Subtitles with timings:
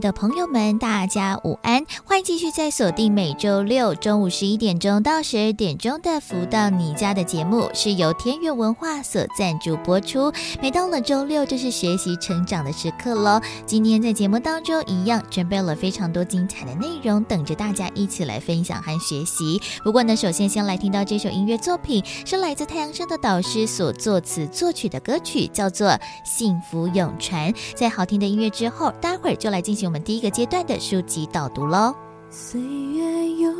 [0.00, 1.84] 的朋友们，大家午安！
[2.04, 10.32] 欢迎继续在锁定每周六中午十一点钟到十二点钟的《福到你家》的节目，是由天悦文化所赞助播出。
[10.60, 13.40] 每到了周六，就是学习成长的时刻喽。
[13.66, 19.60] 今天在节目当中，一样准备了非常多精彩的内容，等着大家一起来分享和学习。
[19.84, 25.88] 不过呢，首先先来听到这首音乐作品，是来自太阳盛德导师所作词作曲的歌曲，叫做
[26.24, 27.52] 《幸福永传》。
[27.74, 29.58] 在好听的音乐之后，待会儿就来。
[29.68, 31.94] 进行我们第一个阶段的书籍导读喽。
[32.28, 33.50] 岁月悠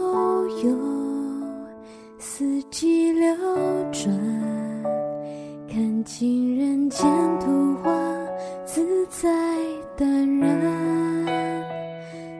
[0.58, 0.78] 悠，
[2.18, 3.34] 四季流
[3.90, 4.14] 转，
[5.72, 7.08] 看尽人间
[7.40, 7.90] 图画，
[8.66, 9.26] 自在
[9.96, 11.64] 淡然，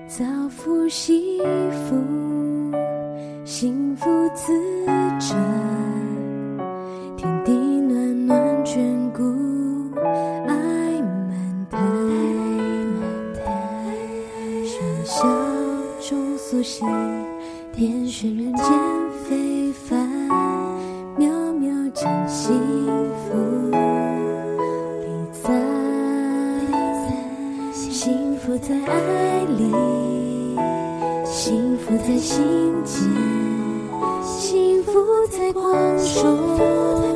[0.06, 1.40] 造福幸
[1.70, 1.96] 福，
[3.46, 4.52] 幸福自
[5.18, 5.34] 展，
[16.58, 16.86] 中苏醒，
[17.72, 18.66] 点缀人间
[19.24, 20.08] 非凡，
[21.16, 22.52] 渺渺间幸
[23.14, 25.54] 福礼赞，
[27.72, 29.72] 幸福在爱里，
[31.24, 32.42] 幸福在心
[32.84, 33.08] 间，
[34.24, 34.90] 幸福
[35.30, 37.07] 在光中，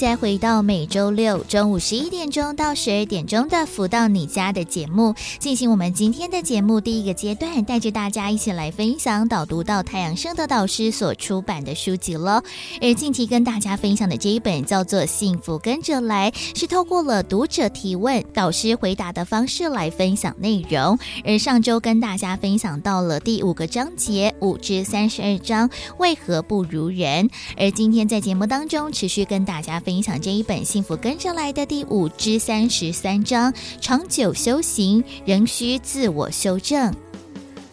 [0.00, 12.42] 再回到每周六中午十一点钟到十二点钟的“福到你家”的节目，进行我们今天的节目第一个阶段，带着大家一起来分享导读到太阳盛德导师所出版的书籍了。
[12.80, 20.98] 而近期跟大家分享的这一本叫做《幸福跟着来》，是透过了读者提问、导师回答的方式来分享内容。
[21.26, 25.68] 而上周跟大家分享到了第五个章节五至三十二章，
[25.98, 27.28] 为何不如人？
[27.58, 36.94] 而今天在节目当中持续跟大家分享这一本《幸福跟着来的》第五至三十三章，长久修行仍需自我修正。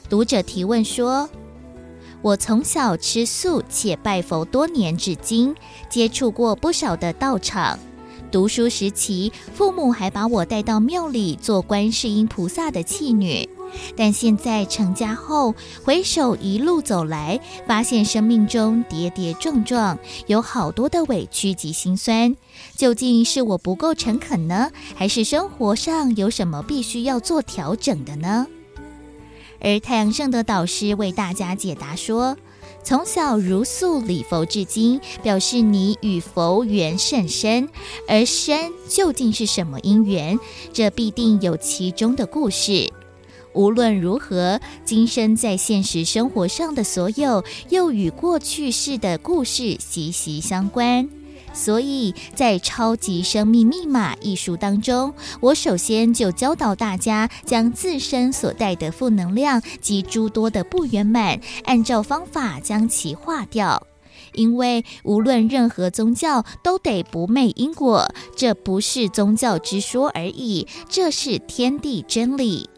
[0.10, 1.30] 读者提问说
[2.24, 5.54] ：“我从小吃素且拜佛多年至今，
[5.90, 7.78] 接触过不少的道场。
[8.32, 13.48] 读书时期，父母还把我带到庙里做观世音菩萨的弃女。”
[13.96, 19.98] 但现在成家后，回首一路走来，发现生命中跌跌撞撞，
[20.28, 22.36] 有好多的委屈及心酸。
[22.76, 28.48] 究竟是我不够诚恳呢，还是生活上有什么必须要做调整的呢？
[29.60, 32.38] 而太阳圣德导师为大家解答说：
[32.84, 37.68] 从小茹素礼佛至今，表示你与佛缘甚深。
[38.08, 40.40] 而深究竟是什么因缘？
[40.72, 42.94] 这必定有其中的故事。
[43.58, 51.10] 无论如何，今生在现实生活上的所有，又与过去世的故事息息相关。
[51.54, 63.88] 所以在《超级生命密码》一书当中，我首先就教导大家，将自身所带的负能量及诸多的不圆满，按照方法将其化掉。
[64.34, 72.70] 因为无论任何宗教，都得不昧因果，这不是宗教之说而已，这是天地真理。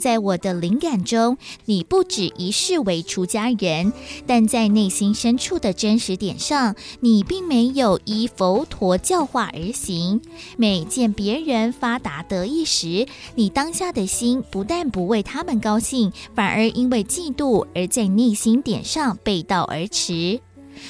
[0.00, 1.36] 在我的灵感中，
[1.66, 3.92] 你不止一世为出家人，
[4.26, 10.20] 但在内心深处的真实点上，你并没有依佛陀教化而行。
[10.56, 20.40] 每见别人发达得意时，你当下的心不但不为他们高兴，反而因为嫉妒而在内心点上背道而驰。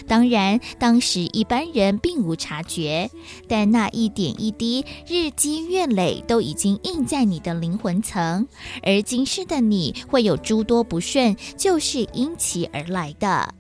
[0.07, 3.11] 当然，当时一般人并无察觉，
[3.49, 8.47] 但那一点一滴、日积月累，都已经印在你的灵魂层。
[8.83, 13.55] 而今世的你会有诸多不顺，就是因其而来的。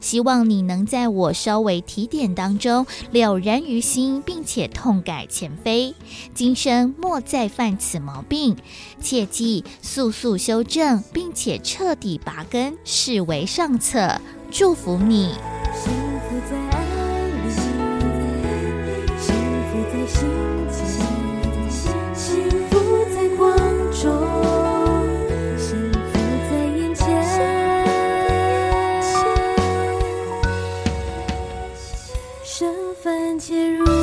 [0.00, 5.92] 希望你能在我稍微提点当中了然于心，并且痛改前非，
[6.32, 8.56] 今生莫再犯此毛病，
[9.00, 14.20] 切记速速修正，并且彻底拔根，视为上策。
[14.50, 15.34] 祝福你
[15.74, 16.78] 幸福在爱
[17.28, 17.50] 里，
[19.20, 19.34] 幸
[19.68, 20.16] 福在心
[20.70, 20.76] 间，
[22.14, 22.26] 幸
[22.70, 22.74] 福
[23.14, 23.54] 在光
[23.92, 24.10] 中，
[25.58, 25.98] 幸福
[26.50, 27.04] 在眼前。
[32.42, 33.97] 身份切入。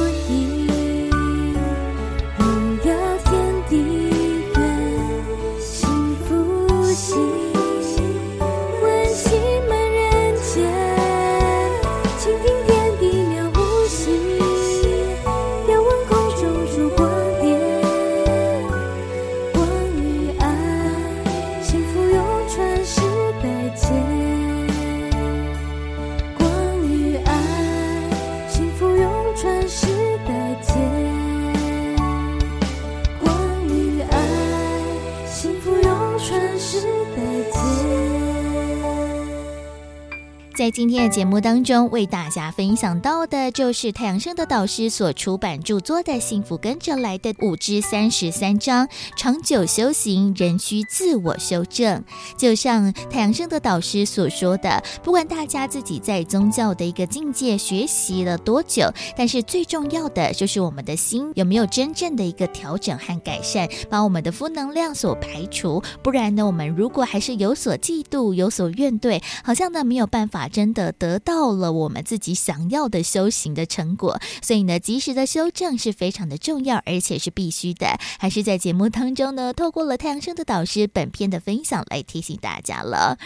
[40.75, 48.86] 今天的节目当中，为大家分享到的就是太阳盛德导师所出版著作的《幸福跟着来的五之三十三章》，
[49.16, 52.04] 长久修行仍需自我修正。
[52.36, 65.81] 就像太阳盛德导师所说的，不管大家自己在宗教的一个境界学习了多久，但是最重要的就是我们的心有没有真正的一个调整和改善，把我们的负能量所排除。
[66.04, 70.50] 不然呢，我们如果还是有所嫉妒、有所怨怼，好像呢没有办法。
[70.50, 78.00] 真真的得到了我们自己想要的修行的成果，所以呢，及时的修正是非常的重要，而且是必须的。
[78.17, 83.19] 还是在节目当中呢，透过了太阳生的导师本篇的分享来提醒大家了。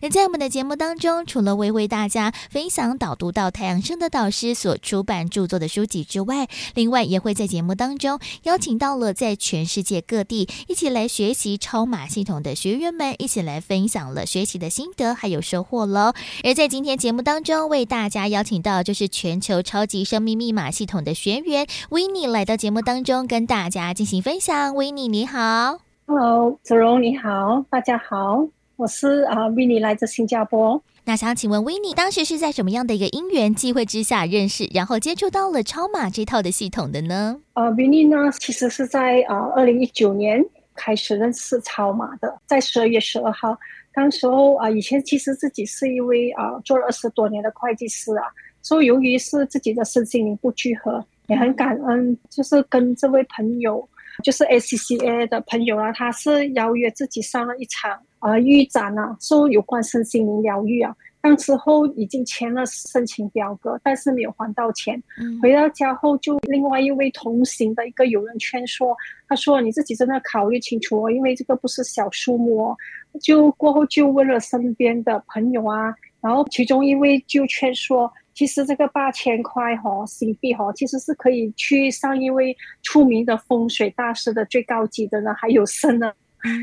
[0.00, 16.14] 而在我们的节目当中，除了为为大家分享导读到太阳生的导师所出版著作的书籍之外，另外也会在节目当中邀请到了在全世界各地一起来学习超马系统的学员们，一起来分享了学习的心得还有收获喽。
[16.42, 24.74] 而在今节目当中，为大家邀请到就是全球超级生命密码系统的学员 Winnie 来到节目当中，跟大家进行分享。
[24.74, 28.46] Winnie 你好，Hello，子荣你好，大家好，
[28.76, 30.82] 我是啊 Winnie 来自新加坡。
[31.06, 37.38] 那想请问 Winnie 当时是在什么样的一个因缘机会之下认识，然后接触到了超码这套的系统的呢？
[37.54, 40.44] 呃 Winnie 呢，其实是在啊二零一九年
[40.74, 43.56] 开始认识超码的，在十二月十二号。
[43.96, 48.26] 当时候啊，以前其实自己是一位啊做了二十多年的会计师啊，
[48.60, 53.88] 所以由于是自己的身心灵不聚合，也很感恩，就是跟这位朋友，
[54.22, 60.94] 就是 ACCA 的朋友啊，他是邀约自己上了一场啊预展啊，说有关身心灵疗愈啊。
[61.22, 65.02] 当时候已经签了申请表格，但是没有还到钱。
[65.42, 68.96] 回到家后，就另外一位同行的一个友人劝说，
[69.26, 72.76] 他说：“你自己真的考虑清楚哦，因为这个不是小数目哦。”
[73.20, 86.12] 就过后就问了身边的朋友啊，然后其中一位就劝说，其实这个八千块哈新币哈，其实是可以去上一位出名的风水大师的最高级的呢，还有升呢。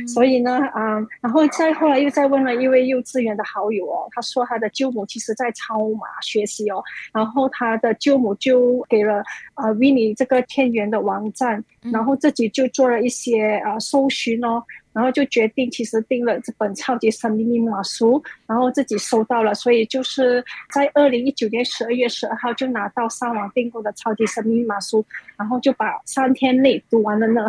[0.08, 6.82] 所以呢，啊、嗯，然后再后来又再问了一位幼稚园的好友哦，他说他的舅母其实在超马学习哦，
[7.12, 9.22] 然后他的舅母就给了
[9.56, 11.62] 啊 Vinnie 这个天元的网站，
[11.92, 14.64] 然后自己就做了一些啊搜寻哦。
[14.94, 25.04] 然后就决定，其实订了这本超级生命密码书，然后自己收到了，所以就是在二零一九年十二月十二号就拿到上网订购的超级生命密码书，
[25.36, 27.42] 然后就把三天内读完了呢。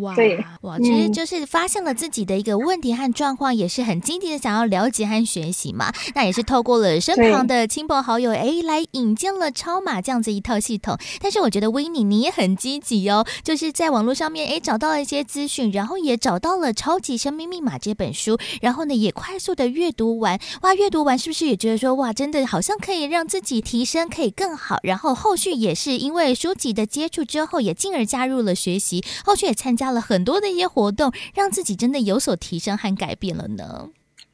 [0.00, 5.92] 哇， 对，哇，其实就是发现了自己的一个问题和状况，也是很积极的想要了解和学习嘛。
[6.14, 10.96] 那也是透过了身旁的亲朋好友，哎，来引荐了超马这样子一套系统。
[11.20, 16.91] 但是我觉得 Winnie 你也很积极哦，就是在网络上面哎找到了一些资讯，然后也找到了超。
[16.92, 24.78] 高级生命密码这本书，然后呢也快速的阅读完，哇，阅读完是不是也觉得说，哇，真的好像可以让自己提升，可以更好。
[24.82, 33.88] 然后后续也是因为书籍的接触之后，也进而加入了学习，后续也参加了很多的一些活动，让自己真的有所提升和改变了呢。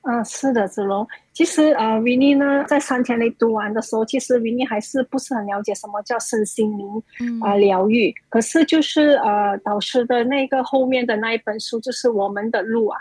[0.08, 1.06] 啊，是的，子龙。
[1.34, 7.02] 其实啊，Winnie 呢，在三天内读完的时候，其实 Winnie 还是不是很了解什么叫身心灵
[7.42, 8.12] 啊疗愈。
[8.30, 12.98] 可是就是呃，导师的那个后面的那一本书，就是我们的路啊。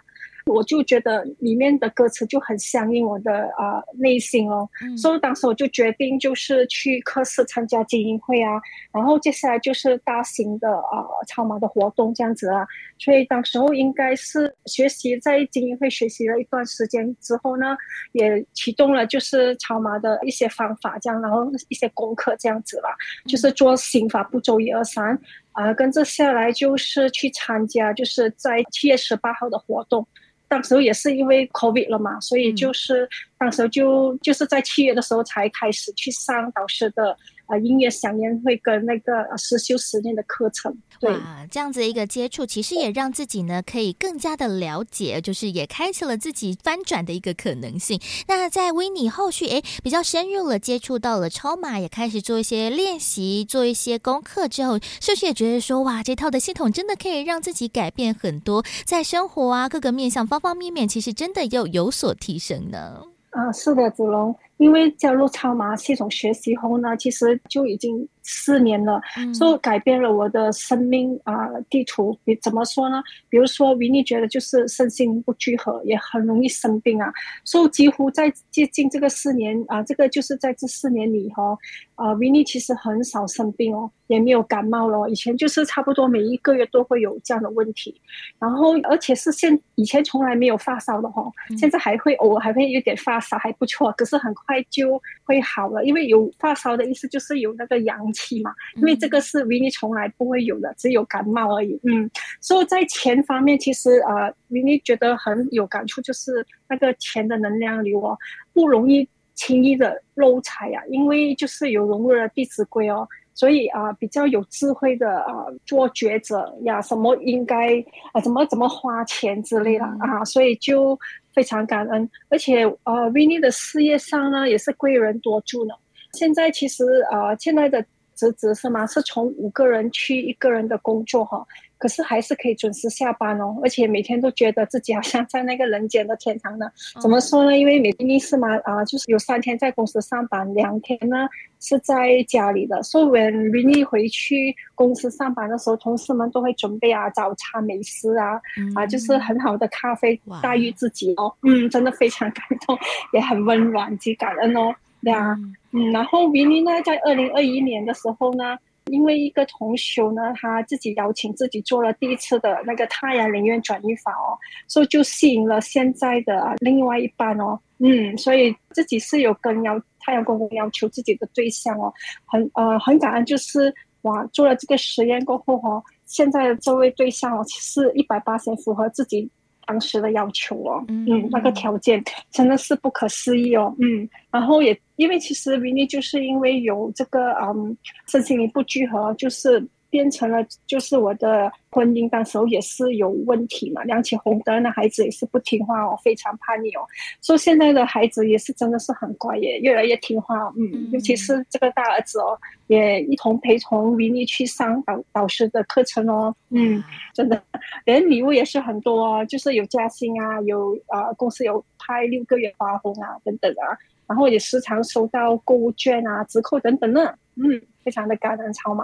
[0.48, 8.60] 我就觉得里面的歌词就很相应我的啊、呃、内心哦，嗯、所以当时我就决定就是去科室参加精英会啊，
[8.92, 12.66] 然后接下来就是大型的啊、呃、超马的活动这样子啊，
[12.98, 17.76] 所以当时候应该是学习在精英会学习了一段时间之后呢，
[18.14, 22.90] 也启动了就是超马的一些方法这样，然后一些功课这样子啦，
[23.26, 25.20] 嗯、就是做心法步骤一二三
[25.52, 30.08] 啊，跟着下来就是去参加就是在七月十八号的活动。
[30.48, 37.18] 当时候也是因为 COVID 了嘛，所以就是当时就就是在七月的时候才开始去上导师的。
[37.48, 41.16] 啊，音乐饗宴会跟那个实修实练的课程，对，
[41.50, 48.00] 这样子一个接触，其实也让自己呢可以更加的了解，就是也开启了自己翻转的一个可能性。
[48.28, 63.04] 那在 Winnie 后续，诶，比较深入了接触到了超马，也开始做一些练习，做一些功课之后，是不是也觉得说，哇，这套的系统真的可以让自己改变很多，在生活啊各个面向方方面面，其实真的又有所提升呢？
[63.30, 64.36] 啊，是的，子龙。
[64.58, 69.02] 因为加入超马系统学习后呢，其实就已经四年了，
[69.34, 72.18] 所以、嗯、改变了我的生命啊、呃、地图。
[72.26, 73.02] 你怎么说呢？
[73.30, 77.12] 比如说，Winnie 觉得就是身心不聚合，也很容易生病啊。
[77.46, 81.58] 所以几乎在接近这个四年啊、呃，这个就是在这四年里哈，
[81.96, 85.08] 啊、呃、Winnie 其实很少生病哦，也没有感冒了。
[85.10, 87.96] 以前就是差不多每一个月都会有这样的问题，
[88.40, 91.24] 然后而且是现以前从来没有发烧的哈，
[91.58, 94.58] 现在还会偶尔还会有点发烧，还不错，可是很快。
[94.70, 98.52] 就会好了，因为有发烧的意思就是有那个阳气嘛。
[98.76, 101.80] 因为这个是 Winnie 从来不会有的，只有感冒而已。
[101.84, 102.10] 嗯，
[102.42, 108.18] 所以在钱方面，其实呃 Winnie 觉得很有感触，就是那个钱的能量流哦，
[108.54, 113.08] 不容易轻易的漏财呀、啊，因为就是有融入了《弟子规》哦，
[113.38, 117.80] 所以啊、呃、比较有智慧的啊、呃、做抉择呀，什么应该
[118.12, 120.98] 啊、呃、怎么怎么花钱之类的啊，所以就。
[121.38, 125.76] 非常感恩，而且呃，Winnie 的事业上呢也是贵人多助呢。
[126.14, 127.80] 现在其实呃，现在的
[128.16, 128.88] 职责是吗？
[128.88, 131.46] 是从五个人去一个人的工作哈。
[131.78, 136.68] 可是还是可以准时下班哦，而且每天都觉得自己好像在那个人间的天堂呢。
[137.02, 137.58] 怎么说呢？
[137.58, 141.28] 因为每天是嘛啊，就是有三天在公司上班，两天呢
[141.60, 142.82] 是在家里的。
[142.84, 151.32] 所以，when 回去公司上班的时候，同事们都会准备啊早餐美食啊，嗯、啊就是很好的咖啡待遇自己哦。
[151.44, 152.78] 嗯，真的非常感动，
[153.14, 154.74] 也很温暖及感恩哦。
[155.04, 158.58] 对啊，嗯，嗯，然后 Winnie 呢，在二零二一年的时候呢。
[158.88, 171.94] 因为一个同学呢，他自己邀请自己做了第一次的那个太阳灵验转移法哦，所以就吸引了现在的另外一半哦，嗯，所以自己是有跟要太阳公公要求自己的对象哦，
[172.26, 179.30] 很呃很感恩，就是哇做了这个实验过后哦，现在的这位对象哦，是一百八十符合自己。
[179.68, 189.64] 当时的要求哦，嗯，那个条件真的是不可思议哦，嗯，然后也因为其实 Winnie 就是因为有这个嗯身心灵不聚合，就是。
[189.90, 196.82] 变成了就是我的婚姻，当时候也是有问题嘛，亮起红灯，那孩子也是不听话哦，非常叛逆哦。
[197.22, 200.52] 所以现在的孩子也是真的是很乖耶，越来越听话。
[200.58, 206.36] 嗯，尤其是这个大儿子哦，也一同陪同 Winnie 去上导导师的课程哦。
[206.50, 207.42] 嗯，真的，
[207.86, 213.78] 连礼物也是很多哦，就是有加薪啊，有啊、呃、公司有派六个月花红啊等等啊，
[214.08, 217.14] 然后也时常收到购物券啊、折扣等等呢。
[217.36, 217.62] 嗯。
[217.88, 218.84] 非常的感恩超马，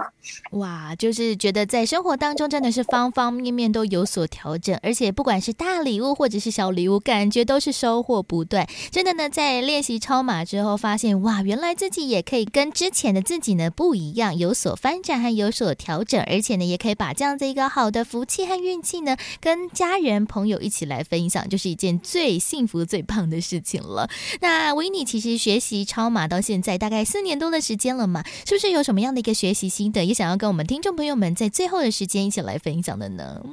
[0.52, 8.66] 哇，就是觉得在生活当中真的是方方面面都有所调整，而且不管是大礼物或者是小礼物，感觉都是收获不断。
[8.90, 24.08] 真的呢，在练习超马之后，发现哇，原来自己也可以跟之前的自己呢不一样，有所发展和有所调整，而且呢，也可以把这样子一个好的福气和运气呢，跟家人朋友一起来分享，就是一件最幸福最棒的事情了。
[24.40, 28.93] 那维尼其实学习超马到现在大概四年多的时间了嘛，是不是有什么？
[28.94, 33.44] 什么样的一个学习心得，也想要跟我们听众朋友们在最后的时间一起来分享的呢？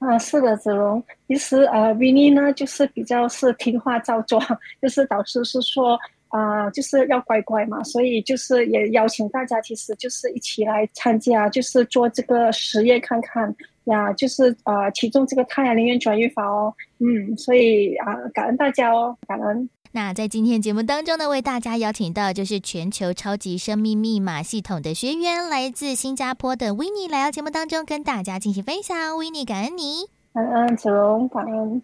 [0.00, 4.38] 啊，是的，子龙，其实呃，Winnie 呢，就是比较是听话照做，
[4.82, 19.66] 就是导师是说啊、就是要乖乖嘛，所以就是也邀请大家，其实就是一起来参加，就是做这个实验看看呀，就是啊，启动这个太阳能源转运法哦，嗯，所以啊，感恩大家哦，感恩。
[19.94, 28.96] 那在今天节目当中呢，为大家邀请到就是全球超级生命密码系统的学员，来自新加坡的 w i n n e 来到节目当中跟大家进行分享。
[29.18, 31.82] w i n n e 感恩你，感恩子龙，感恩。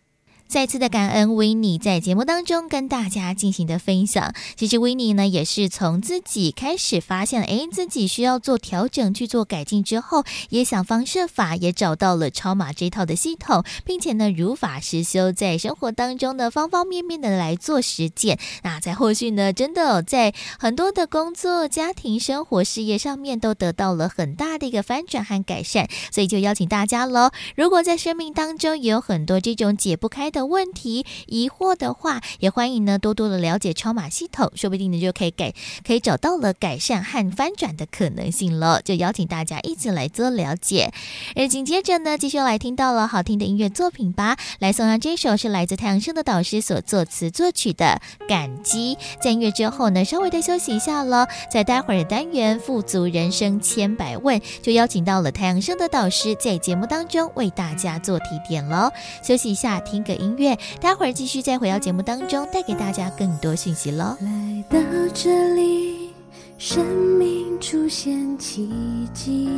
[0.48, 4.32] 再次的感恩维尼在节目当中跟大家进行的分享。
[4.56, 18.38] 其实维尼呢，也是从自己开始发现，哎，自己需要做调整、去做改进之后，也想方设法，也找到了超马这套的系统，并且呢，如法实修，在生活当中的方方面面的来做实践。
[18.62, 25.90] 那在后续呢，真的在很多的工作、家庭、生活、事业上面都得到了很大的一个翻转和改善。
[26.10, 35.52] 所以就邀请大家喽，如果在生命当中也有很多这种解不开的，的问题疑惑的话，也欢迎呢多多的了解超码系统，说不定呢就可以改，
[35.84, 38.80] 可以找到了改善和翻转的可能性了。
[38.82, 40.92] 就邀请大家一起来做了解。
[41.34, 44.36] 而紧接着呢，继续来听到了好听的音乐作品吧。
[44.60, 48.94] 来送上这首是来自太阳升的导师所作词作曲的《感激》。
[49.20, 51.26] 在音乐之后呢，稍微的休息一下了。
[51.50, 58.92] 在待会儿的单元《富足人生千百问》，就邀请到了太阳升的导师在节目当中为大家做提点了。
[59.22, 60.27] 休息一下，听个音。
[60.28, 64.16] 音乐，待会儿继续再回到节目当中，带给大家更多讯息喽。
[64.20, 64.78] 来到
[65.14, 66.10] 这里，
[66.58, 66.84] 生
[67.18, 69.48] 命出现奇迹，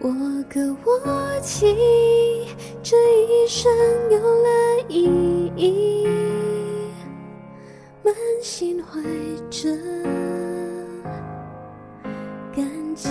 [0.00, 0.10] 我
[0.48, 1.74] 歌我泣，
[2.82, 3.72] 这一生
[4.10, 4.48] 有了
[4.88, 6.06] 意义，
[8.04, 9.00] 满心怀
[9.50, 9.76] 着
[12.54, 12.64] 感
[12.94, 13.08] 激。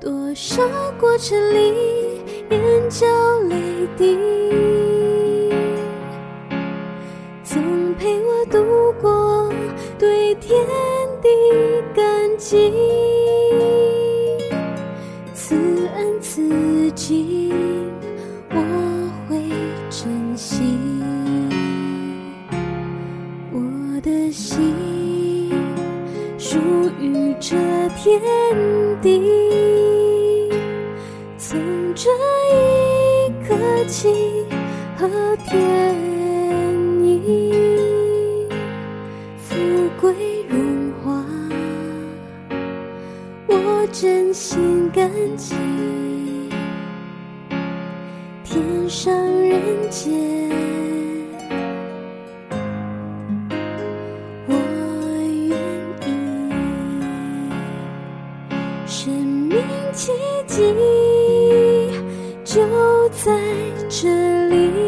[0.00, 0.62] 多少
[1.00, 1.74] 过程里，
[2.50, 3.04] 眼角
[3.48, 3.56] 泪
[3.96, 4.16] 滴，
[7.42, 7.60] 总
[7.94, 9.52] 陪我度过，
[9.98, 10.56] 对天
[11.20, 11.28] 地
[11.94, 12.04] 感
[12.38, 12.72] 激，
[15.34, 15.56] 此
[15.96, 17.50] 恩此情
[18.50, 19.42] 我会
[19.90, 20.62] 珍惜，
[23.50, 25.50] 我的心
[26.38, 26.56] 属
[27.00, 27.56] 于这
[27.96, 28.22] 天
[29.02, 29.87] 地。
[32.00, 32.08] 这
[32.54, 33.56] 一刻
[33.88, 34.46] 起，
[34.96, 35.08] 和
[35.44, 35.58] 天
[37.04, 37.52] 意，
[39.36, 39.56] 富
[40.00, 40.14] 贵
[40.48, 41.24] 荣华，
[43.48, 45.56] 我真心感激，
[48.44, 49.12] 天上
[49.42, 50.08] 人间。
[54.46, 54.54] 我
[55.48, 55.58] 愿
[56.06, 56.08] 意，
[58.86, 59.58] 生命
[59.92, 60.12] 奇
[60.46, 60.62] 迹
[62.48, 63.30] 就在
[63.90, 64.08] 这
[64.48, 64.87] 里，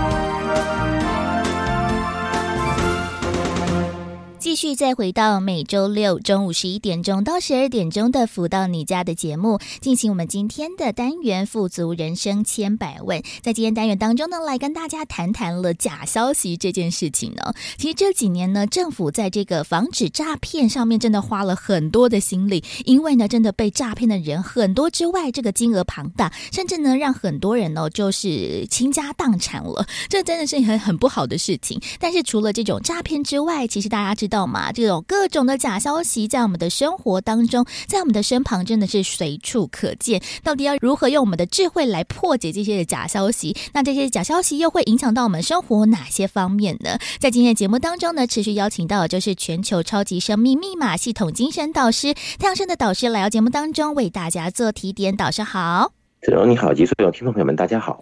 [4.51, 13.23] 继续再回到每周六中午十一点钟到十二点钟的“福到你家”的节目，进行我们今天的单元“富足人生千百问”。
[13.41, 17.53] 在今天单元当中呢，来跟大家谈谈了假消息这件事情呢。
[17.77, 29.87] 其实这几年呢，政府在这个防止诈骗上面真的花了很多的心力，因为呢，真的被诈骗的人很多之外，这个金额庞大，甚至呢，让很多人呢就是倾家荡产了。
[30.09, 31.79] 这真的是很很不好的事情。
[32.01, 34.40] 但是除了这种诈骗之外，其实大家知道。
[34.73, 40.21] 这种各种的假消息在我们的生活当中，在我们的身旁真的是随处可见。
[40.43, 43.55] 到底要如何用我们的智慧来破解这些假消息？
[43.73, 46.97] 那这些假消息又会影响到我们生活哪些方面呢？
[47.19, 55.15] 在今天的节目当中呢，持续邀请到的就是全球超级生命密码系统精神导师太阳盛德导师来到节目当中为大家做提点。
[55.15, 57.99] 导师好，子荣你好，及所有听众朋友们，大家好。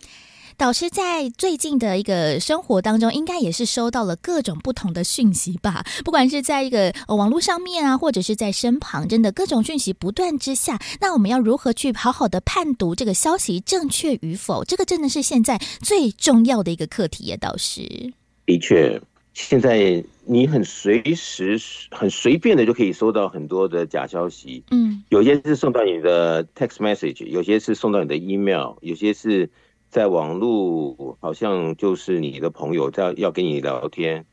[0.60, 5.86] 导师在最近的一个生活当中，应该也是收到了各种不同的讯息吧？
[6.04, 14.66] 不管是在一个网络上面啊，或者是在身旁，真的各种讯息不断之下，那我们要如何去好好的判读这个消息正确与否？
[14.66, 18.12] 这个真的是现在最重要的一个课题耶，导师。
[18.46, 19.02] 的确，
[19.34, 21.58] 现在你很随时、
[21.90, 24.62] 很随便的就可以收到很多的假消息。
[24.72, 29.50] 嗯，有些是送到你的 text message，有些是送到你的 email，有些是。
[29.90, 34.24] 在网络好像就是你的朋友在要跟你聊天，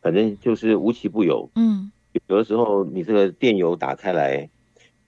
[0.00, 1.50] 反正就是无奇不有。
[1.56, 1.90] 嗯，
[2.28, 4.48] 有的时候你这个电邮打开来，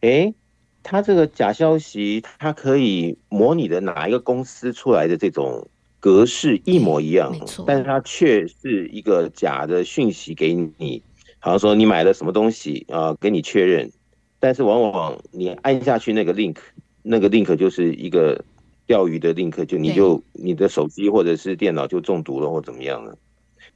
[0.01, 0.35] 哎，
[0.83, 5.69] 他这个假消息，它可以模拟的哪一个公司出来的这种
[6.01, 7.33] 格式一模一样，
[7.65, 11.01] 但是它却是一个假的讯息给你，
[11.39, 13.89] 好像说你买了什么东西啊，给你确认，
[14.41, 16.57] 但是往往你按下去那个 link，
[17.03, 18.45] 那个 link 就是一个。
[18.93, 23.17] 钓鱼的 link 就你就你的手机或者是电脑就中毒了或怎么样了，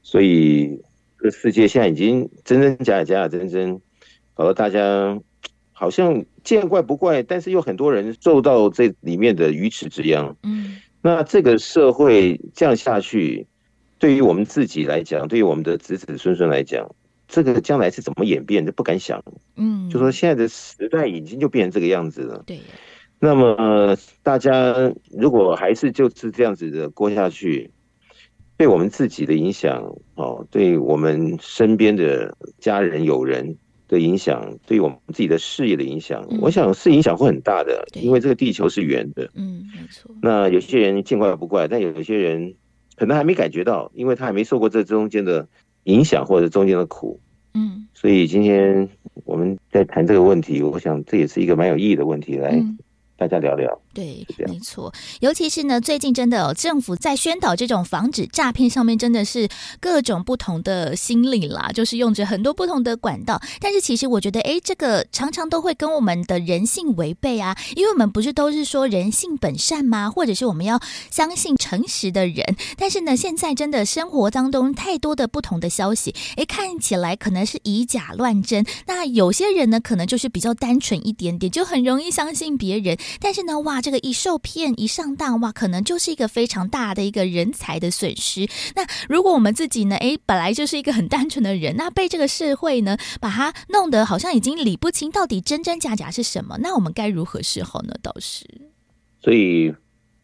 [0.03, 0.79] 所以
[1.19, 3.81] 这世界现在已经真真假假假假真真，
[4.35, 5.19] 搞得大家
[5.73, 10.37] 好像见怪不怪，但是又很多人受到这里面的鱼池之殃。
[10.43, 13.47] 嗯，那这个社会这样下去，
[13.97, 16.87] 对于我们自己来讲，对于我们的子子孙孙来讲，
[17.27, 19.19] 这个将来是怎么演变的，不敢想。
[19.55, 22.43] 嗯，就说现在的时代已经就变成这个样子了。
[22.45, 22.59] 对。
[23.19, 27.71] 那么大家如果还是就是这样子的过下去，
[28.57, 33.55] 对我们自己的影响哦，对我们身边的家人友人
[33.87, 39.29] 的影响，对我们自己的事业的影响，我想是影响会很大的，因为这个地球是圆的。
[39.33, 40.11] 嗯，没错。
[40.21, 42.53] 那有些人见怪不怪，但有些人
[42.95, 45.47] 可能还没感觉到，因为他还没受过这中间的
[45.85, 47.19] 影响或者中间的苦。
[47.53, 48.87] 嗯，所以今天
[49.25, 52.63] 我们在谈这个问题，我想这也是一个蛮有意义的问题来。
[53.17, 59.49] 大家聊聊，对，没错，尤其是呢，最近真的、哦、政府在宣导这种防止诈骗上面，真的是
[59.79, 63.41] 各种不同的心理啦，就是用着很多不同的管道。
[63.59, 70.11] 但是其实我觉得，哎，这个常常都会跟我们的人性违背啊，因为我们不是都是说人性本善吗？
[70.11, 72.55] 或者是我们要相信诚实的人。
[72.77, 78.63] 但是呢，现在真的生活当中太多的不同的消息，哎，看起来可能是以假乱真。
[78.85, 82.95] 那有些人呢，可能就是比较单纯一点点，就很容易相信别人。
[83.19, 88.47] 但是呢，哇，这个一受骗一上当，哇，可能就是一个非常大的一个人才的损失。
[88.75, 97.93] 那如果我们自己呢，诶，本来就是一个很单纯的人，那被这个社会呢，把它弄得好像已经理不清到底真真假假是什么，那我们该如何是好呢？
[98.01, 98.45] 倒是，
[99.21, 99.73] 所以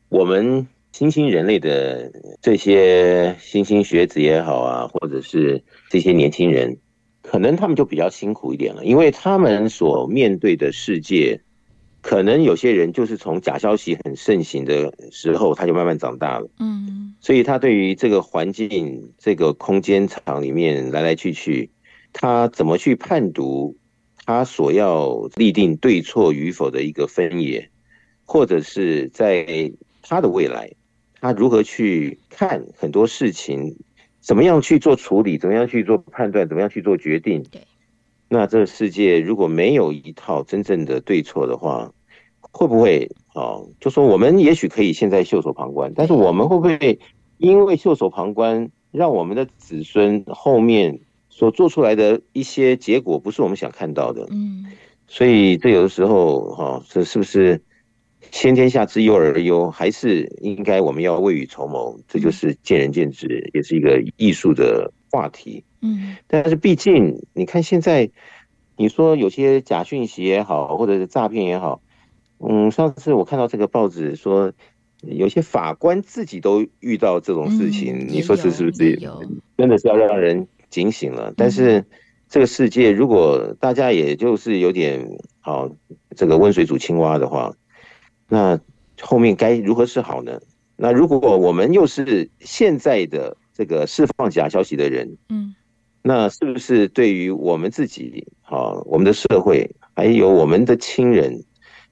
[0.09, 6.77] 我们新兴人类的这些新兴学子也好啊，或者是这些年轻人，
[7.21, 11.41] 可能他们就比较辛苦一点了，因为他们所面对的世界。
[12.03, 16.47] 可能有些人就是从假消息很盛行的时候，他就慢慢长大了。
[16.59, 21.71] 嗯，所以他对于这个环境、这个空间场里面来来去去，
[22.11, 23.75] 他怎么去判读
[24.25, 27.69] 他所要立定对错与否的一个分野，
[28.25, 30.69] 或者是在他的未来，
[31.21, 33.73] 他如何去看很多事情，
[34.19, 37.41] 怎么样去做处理，怎么样去做判断，怎么样去做决定。
[37.49, 37.61] 对，
[38.33, 41.93] 那这个世界如果没有一套真正的对错的话，
[42.41, 43.61] 会不会啊？
[43.79, 46.99] 就说我们也许可以现在袖手旁观，但是我们会不会
[47.37, 54.27] 因为袖手旁观，让我们的子孙后面所做出来的一些结果不是我们想看到的？
[54.31, 54.65] 嗯，
[55.05, 57.61] 所以这有的时候哈，这是不是
[58.31, 61.99] 先天下之忧而忧，还是应该我们要未雨绸缪？
[62.07, 65.63] 这就是见仁见智，也是一个艺术的话题。
[65.83, 68.09] 嗯，但是毕竟你看现在，
[68.77, 71.81] 你说有些假讯息也好，或者是诈骗也好。
[72.39, 74.51] 嗯，上次我看到这个报纸说，
[75.01, 78.97] 有些法官自己都遇到这种事情，嗯、你说这是不是
[79.57, 81.29] 真的是要让人警醒了？
[81.29, 81.85] 嗯、但是
[82.27, 85.07] 这个世界如果大家也就是有点
[85.41, 85.69] 好，
[86.15, 87.53] 这个温水煮青蛙的话，
[88.27, 88.59] 那
[89.01, 90.39] 后面该如何是好呢？
[90.75, 95.53] 那如果我们又是现在的这个释放假消息的人，嗯，
[96.03, 101.41] 那是不是对于我们自己啊，我们的社会还有我们的亲人？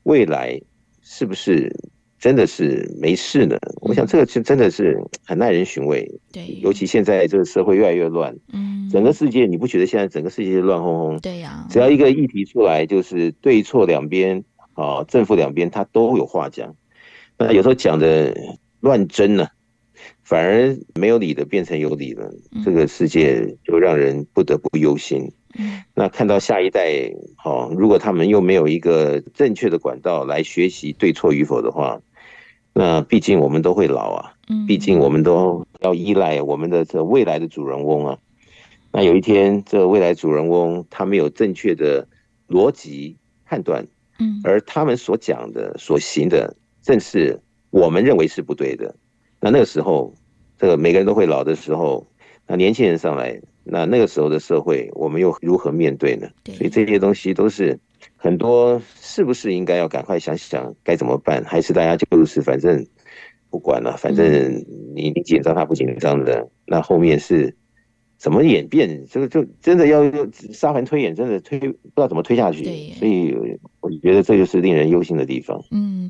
[0.04, 0.60] 未来
[1.02, 1.71] 是不是
[2.19, 3.58] 真的是没事呢？
[3.82, 6.06] 我想这个是真的是很耐人寻味。
[6.32, 11.19] 对，尤其现在这个社会越来越乱，嗯，整个世界你不觉得现在整个世界乱哄哄？
[11.19, 14.43] 对呀，只要一个议题出来，就是对错两边
[14.74, 16.76] 啊，正负两边他都有话讲。
[17.38, 18.36] 那有时候讲的
[18.82, 19.47] 乱真呢，
[20.32, 22.32] 反而没有理的变成有理了，
[22.63, 25.30] 这个世界就让人不得不忧心。
[25.94, 27.12] 那看到下一代，
[27.44, 32.02] 哦，如果他们又没有一个正确的管道来学习对错与否的话，
[32.72, 34.32] 那毕竟我们都会老啊，
[34.65, 38.17] 毕竟我们都要依赖我们的这未来的主人翁啊。
[38.94, 42.08] 那有一天，这未来主人翁他没有正确的
[42.48, 43.86] 逻辑判断，
[44.46, 47.38] 而他们所讲的、所行的，正是
[47.70, 48.96] 我们认为是不对的。
[49.44, 50.13] 那那个时候，
[50.62, 52.06] 这个每个人都会老的时候，
[52.45, 53.41] 那年轻人上来。
[53.63, 56.28] 那那个时候的社会，我们又如何面对呢？
[56.43, 57.80] 对，所以这些东西都是
[58.17, 61.43] 很多，是不是应该要赶快想想该怎么办？
[61.43, 62.84] 还是大家就是反正
[63.52, 64.26] 不管了，反正
[64.95, 67.56] 你你紧张他不紧张的，那后面是
[68.17, 69.06] 怎么演变？
[69.08, 70.04] 这个就真的要
[70.54, 72.63] 沙盘推演，真的推不知道怎么推下去。
[72.63, 73.36] 对，所以
[73.80, 75.63] 我觉得这就是令人忧心的地方。
[75.69, 76.10] 嗯。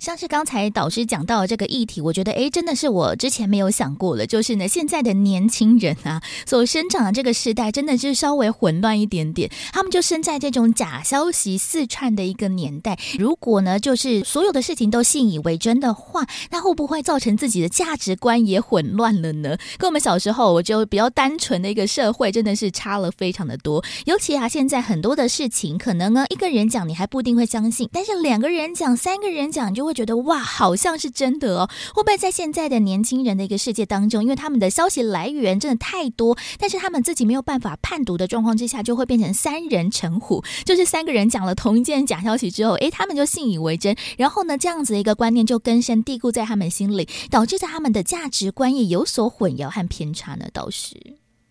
[0.00, 9.50] 像是刚才导师讲到这个议题，我觉得诶，真的是我之前没有想过的，就是呢，现在的年轻人啊， 所生长的这个时代，真的是稍微混乱一点点。
[9.74, 12.98] 他们就生在这种假消息四串的一个年代。
[13.18, 19.54] 如果呢，就是所有的事情都信以为真的话，那会不会造成自己的价值观也混乱了呢？
[19.76, 23.84] 跟我们小时候我就比较单纯的一个社会，真的是差了非常的多。
[24.06, 29.89] 尤其啊，现在很多的事情，可能呢，一个人讲你还不一定会相信，但是两个人讲、三个人讲，就会。
[29.90, 31.68] 会觉得哇，好像是真的哦。
[31.94, 50.46] 会不会在现在的年轻人的一个世界当中，因为他们的消息来源真的太多，但是他们自己没有办法判读的状况之下，就会变成三人成虎， 就是三个人讲了同一件假消息之后，诶，他们就信以为真，然后呢，这样子的一个观念就根深蒂固在他们心里，导致在他们的价值观也有所混淆和偏差呢。
[50.52, 50.94] 倒是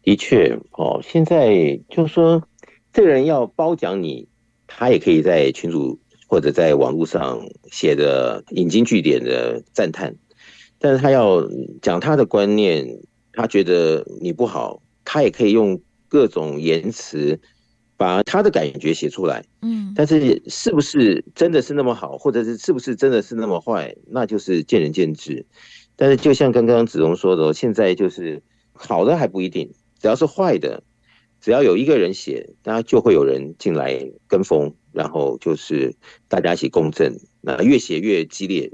[0.03, 2.41] 的确哦，现在就是说，
[2.93, 4.27] 这个人要褒奖你，
[4.65, 5.99] 他也可以在群主。
[6.29, 10.13] 或者在网络上写的引经据典的赞叹，
[10.77, 11.43] 但是他要
[11.81, 12.87] 讲他的观念，
[13.33, 17.39] 他觉得你不好，他也可以用各种言辞
[17.97, 19.43] 把他的感觉写出来。
[19.63, 25.43] 嗯，但是是不是真的是那么好，或者是是不是真的是那么坏，那就是见仁见智。
[25.95, 30.83] 但是就像刚刚子荣说的，现在就是好的还不一定，只要是坏的，
[31.41, 34.75] 只要有一个人写，那就会有人进来跟风。
[34.91, 35.95] 然后就是
[36.27, 38.71] 大家一起共振，那越写越激烈，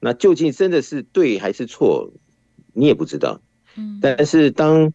[0.00, 2.12] 那究竟真的是对还是错，
[2.72, 3.40] 你也不知道。
[3.76, 4.92] 嗯，但是当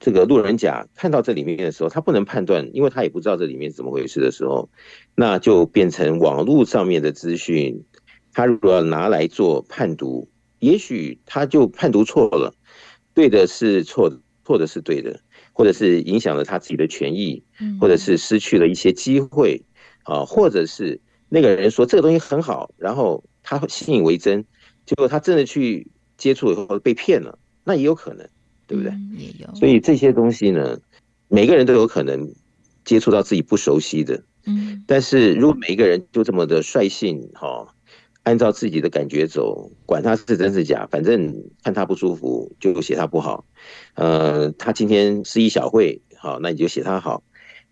[0.00, 4.68] 这个路人甲看到这里面的时候，他不能判断，因为他也不知道这里面是怎么回事的时候，
[5.14, 7.84] 那就变成网络上面的资讯，
[8.32, 10.28] 他如果要拿来做判读，
[10.58, 12.54] 也许他就判读错了，
[13.14, 15.20] 对的是错的，错的是对的，
[15.52, 17.42] 或者是影响了他自己的权益，
[17.80, 19.62] 或者是失去了一些机会。
[20.08, 24.42] 啊，或者是那个人说这个东西很好，然后他信以为真，
[24.86, 28.26] 结果他真的去接触以后被骗了，那也有可能，
[28.66, 28.90] 对不对？
[28.90, 29.54] 嗯，也有。
[29.54, 30.80] 所以这些东西呢，
[31.28, 32.26] 每个人都有可能
[32.86, 34.22] 接触到自己不熟悉的。
[34.46, 34.82] 嗯。
[34.86, 37.68] 但是如果每一个人就这么的率性，哈，
[38.22, 43.44] 按照自己的感觉走，管他是真是假，反正看他不舒服就写他不好。
[43.92, 47.22] 呃，他今天是一小会，好，那你就写他好。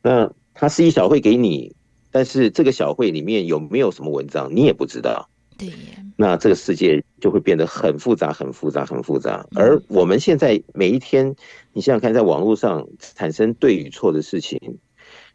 [0.03, 1.75] 那他是一小会给你。
[2.17, 5.69] 但是这个小会里面有没有什么文章，你也不知道，对，
[6.17, 9.47] 那这个世界就会变得很复杂，很复杂，很复杂。
[9.55, 11.37] 而我们现在每一天，
[11.75, 14.59] 你想想看，在网络上产生对与错的事情，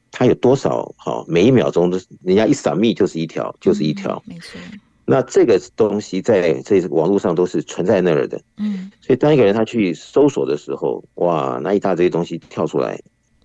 [0.10, 0.92] 它有多少？
[0.98, 4.60] 好，每一秒钟都，人家一扫密就是一条，就是一条，没错。
[5.06, 8.92] 那这个东西在这网络上都是存在那儿的，嗯。
[9.02, 13.00] 所以当一个人他去搜索的时候，哇，那一大堆东西跳出来，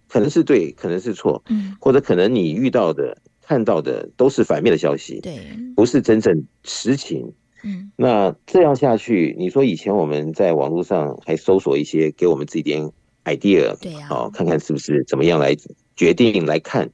[0.09, 3.19] 可能是对，可能是错，嗯，或者可能你遇到的。
[3.47, 5.39] 看到的都是反面的消息，对，
[5.77, 7.33] 不是真正实情。
[7.63, 12.91] 嗯，那这样下去，你说以前我们在网络上还搜索一些，给我们自己点
[13.25, 15.57] idea，对呀，好，看看是不是怎么样来
[15.95, 16.91] 决定来看。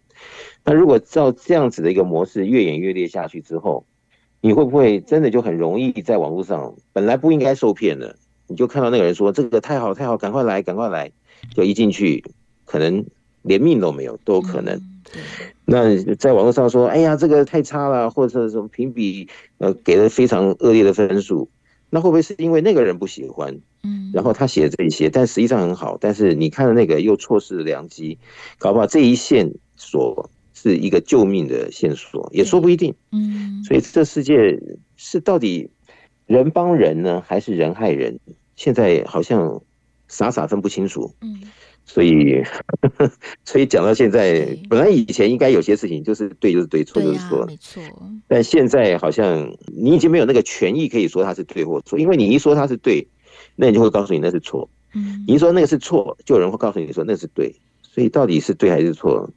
[0.65, 3.87] 那如果照这样子的一个模式越演越烈下去之后，
[4.41, 11.11] 你会不会真的就很容易在网络上本来不应该受骗的，你就看到那个人说这个太好太好，赶快来赶快来，
[11.55, 12.23] 就一进去
[12.65, 13.05] 可能
[13.43, 14.81] 连命都没有，都有可能。
[15.65, 19.29] 那在网络上说，哎呀，这个太差了，或者什么评比，
[19.59, 21.49] 呃，给了非常恶劣的分数，
[21.91, 23.61] 那会不会是因为那个人不喜欢？
[23.85, 28.19] 嗯，然后他写的这些，但实际上很好，但是你看的那个又错失了良机，
[28.59, 32.95] 搞不好这一线索是一个救命的线索，也说不一定。
[33.13, 34.59] 嗯，所以这世界
[34.97, 35.69] 是到底
[36.27, 38.19] 人帮人呢，还是人害人？
[38.57, 39.61] 现在好像
[40.09, 41.15] 傻傻分不清楚。
[41.21, 41.41] 嗯。
[41.85, 42.43] 所以，
[43.45, 47.83] 所以讲到现在，本来以前应该有些事情就是对就是对，错就是错，没错。
[48.29, 53.07] 但现在好像你已经没有那个权益可以说它是对或错，因为你一说它是对，
[53.57, 54.69] 那你就会告诉你那是错。
[54.95, 57.55] 嗯，你一说那个是错，就有人会告诉你说那是对。
[57.83, 59.29] 所以到底是对还是错，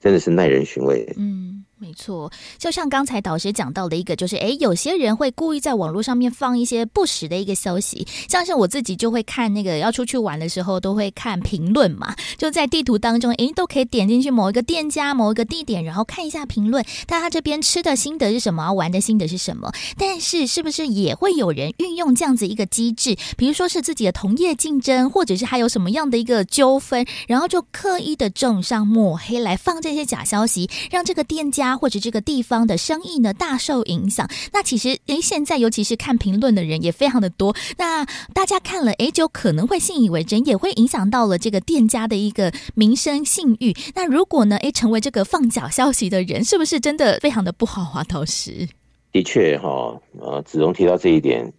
[0.00, 1.12] 真的是耐人寻味。
[1.16, 1.64] 嗯。
[1.78, 19.70] 没错，就像刚才导师讲到的一个，就是诶，有些人会故意在网络上面放一些不实的一个消息，像是我自己就会看那个要出去玩的时候都会看评论嘛，就在地图当中，诶，都可以点进去某一个店家、某一个地点，然后看一下评论，但他这边吃的心得是什么，玩的心得是什么？
[19.98, 31.65] 但是是不是也会有人运用这样子一个机制，比如说是自己的同业竞争，或者是还有什么样的一个纠纷，然后就刻意的种上抹黑来放这些假消息，让这个店家。
[31.74, 34.28] 或者这个地方的生意呢，大受影响。
[34.52, 37.56] 那其实诶，现在尤其是看评论的人也非常的多。
[37.78, 43.74] 那大家看了诶，就可能会信以为真，也会影响到了这个店家的一个名声信誉。
[43.94, 48.04] 那如果呢，诶，成为这个放假消息的人，是不是真的非常的不好啊？
[48.04, 48.68] 倒是
[49.12, 51.50] 的确哈，呃，子荣提到这一点，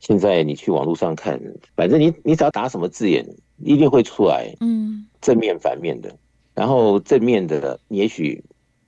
[0.00, 1.40] 现在你去网络上看，
[1.76, 3.24] 反正你你只要打什么字眼，
[3.62, 6.12] 一定会出来，嗯，正面反面的，
[6.54, 8.42] 然后正面的你也许。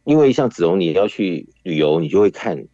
[0.04, 2.66] 因为像子荣，你要去旅游，你就会看，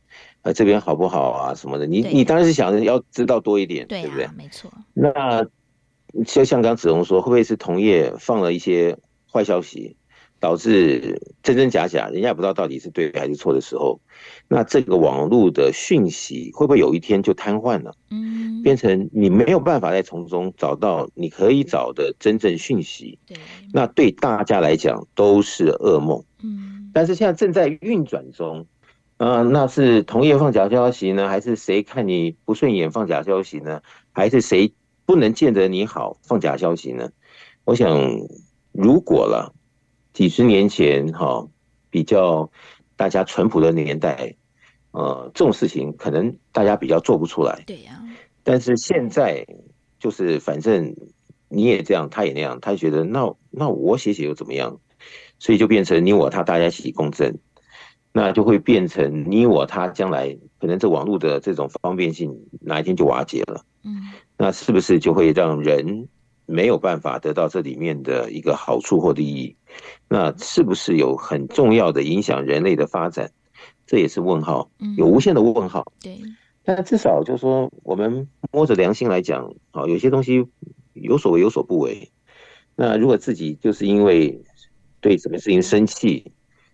[0.43, 1.87] 呃，这边好不好啊什么的。
[1.87, 4.29] 你你当然是想着要知道多一点，对，不对？
[4.37, 4.73] 没错。
[4.95, 5.47] 那
[6.25, 8.97] 就像刚子荣说，会不会是同业放了一些
[9.31, 9.97] 坏消息，
[10.41, 14.01] 导致真真假假，人家也不知道到底是对还是错的时候，
[14.49, 17.95] 那这个网络的讯息会不会有一天就瘫痪了？
[18.11, 23.19] 嗯，变成你没有办法再从中找到你可以找的真正讯息。
[23.27, 23.37] 对，
[23.73, 26.25] 那对大家来讲都是噩梦。
[26.43, 26.76] 嗯。
[26.97, 28.67] 但是现在正在运转中，
[29.19, 33.83] 呃，那是同业放假消息呢，还是谁看你不顺眼放假消息呢？
[34.13, 34.73] 还是谁
[35.05, 37.11] 不能见得你好放假消息呢？
[37.65, 37.95] 我想，
[38.73, 39.53] 如果了
[40.15, 41.47] 几十年前哈，
[41.91, 42.51] 比较
[42.97, 44.35] 大家淳朴的年代，
[44.93, 47.63] 呃，这种事情可能大家比较做不出来。
[47.67, 48.03] 对呀。
[48.43, 49.47] 但是现在
[49.99, 50.97] 就是反正
[51.51, 54.81] 你也这样，他也那样，他觉得那那我写写又怎么样？
[55.39, 57.39] 所以就变成你我他大家一起共振，
[58.13, 63.65] 那就会变成你我他将来可能这网络的这种方便性哪一天就瓦解了。
[63.85, 66.09] 嗯，那是不是就会让人
[66.47, 69.55] 没有办法得到这里面的一个好处或利益？
[70.09, 73.31] 那是不是有很重要的影响人类的发展？
[73.87, 75.85] 这也是问号，有无限的问号。
[76.01, 76.19] 对，
[76.65, 80.45] 但至少就是说，我们摸着良心来讲，啊，有些东西
[80.95, 82.11] 有所为有所不为。
[82.75, 84.43] 那如果自己就是因为
[85.01, 86.33] 对什么事情生气，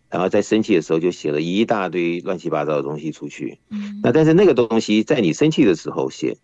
[0.08, 3.58] 然后在生气的时候就写了一大堆乱七八糟的东西出去。
[3.70, 6.36] 嗯，那但是那个东西在你生气的时候写，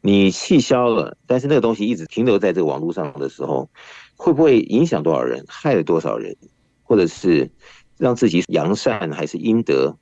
[0.00, 3.68] 你气消了，但是那个东西一直停留在这个网络上的时候，
[4.16, 6.36] 会不会影响多少人，害了多少人，
[6.82, 7.50] 或者是
[7.96, 9.96] 让自己扬善还是阴德，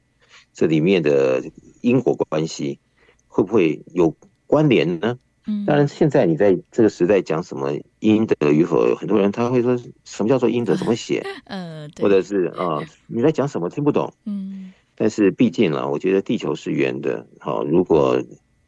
[0.53, 1.43] 这里面的
[1.81, 2.79] 因果关系
[3.27, 4.15] 会不会有
[4.47, 5.19] 关联呢？
[5.47, 11.25] 嗯，当然，现在你在这个时代讲什么阴德与否，很多人他会说什么叫做阴德， 怎么写？
[11.45, 14.13] 呃，或者是啊， 你在讲什么听不懂？
[14.25, 18.21] 嗯，但是毕竟啊，我觉得地球是圆的，好，如果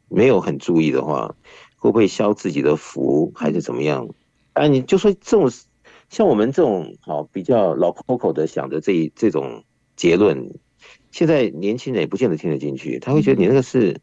[0.07, 1.35] 没有很注意的话，
[1.75, 4.07] 会不会消自己的福，还是怎么样？
[4.53, 5.51] 啊，你就说这种
[6.09, 9.63] 像我们这种好比较老 Coco 的想着这这种
[9.95, 10.49] 结论，
[11.11, 13.99] 现在年轻人也不见得听得进去，他会觉得你那个是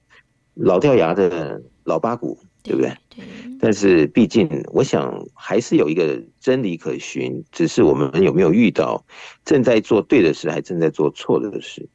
[0.54, 2.92] 老掉牙的老八股，对不对？
[3.08, 3.24] 对。
[3.58, 9.02] 但是毕竟，我想还是有一个真理可循，只是我们有没有遇到
[9.44, 11.88] 正在做对的事，还正在做错的事。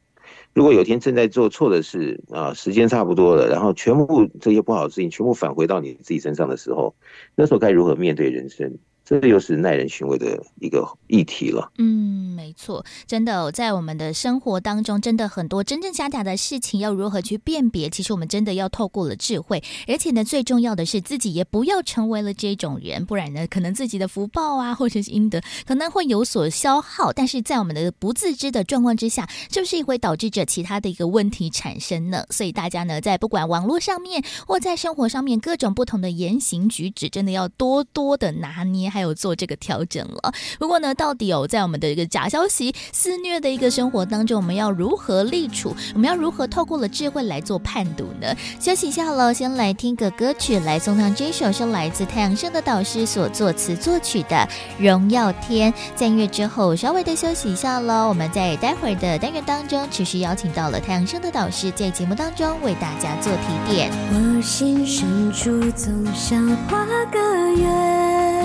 [0.54, 6.94] 如果有天正在做错的事啊，时间差不多了，然后全部这些不好的事情全部返回到你自己身上的时候，
[7.34, 8.76] 那时候该如何面对人生？
[9.20, 11.70] 这又是耐人寻味的一个议题了。
[11.76, 17.90] 嗯，没错，真的在我们的生活当中，真的很多真真假假的事情，要如何去辨别？
[17.90, 27.12] 其实我们真的要透过了智慧，而且呢，最重要的是自己也不要成为了这种人，不然呢，可能自己的福报啊，或者是阴德可能会有所消耗。
[27.12, 32.24] 但是在我们的不自知的状况之下，是不是也会导致着其他的一个问题产生呢？
[32.30, 38.88] 所以大家呢，在不管网络上面或在生活上面各种不同的言行举止，真的要多多的拿捏。
[38.92, 40.32] 还有做这个调整了。
[40.58, 45.74] 不过呢，到底有在我们的一个假消息肆虐的一个生活当中，我们要如何立处？
[45.94, 48.34] 我们要如何透过了智慧来做判读呢？
[48.60, 54.36] 休息一下喽，先来听个歌曲，来送上这首是来自太阳盛的导师所作词作曲的
[54.78, 55.72] 《荣耀天》。
[55.94, 58.08] 在音乐之后，稍微的休息一下喽。
[58.08, 63.90] 我们在待会儿的单元当中，持续邀请到了太阳盛的导师在节目当中为大家做提点。
[64.12, 68.41] 我心深处总想画个圆。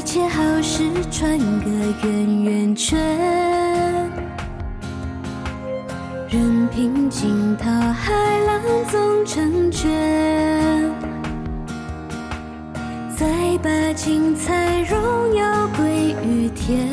[0.00, 1.70] 一切好事串个
[2.02, 2.98] 圆圆圈，
[6.26, 8.10] 任凭惊涛骇
[8.46, 9.90] 浪总成全，
[13.14, 13.26] 再
[13.62, 16.88] 把精彩荣耀归于天，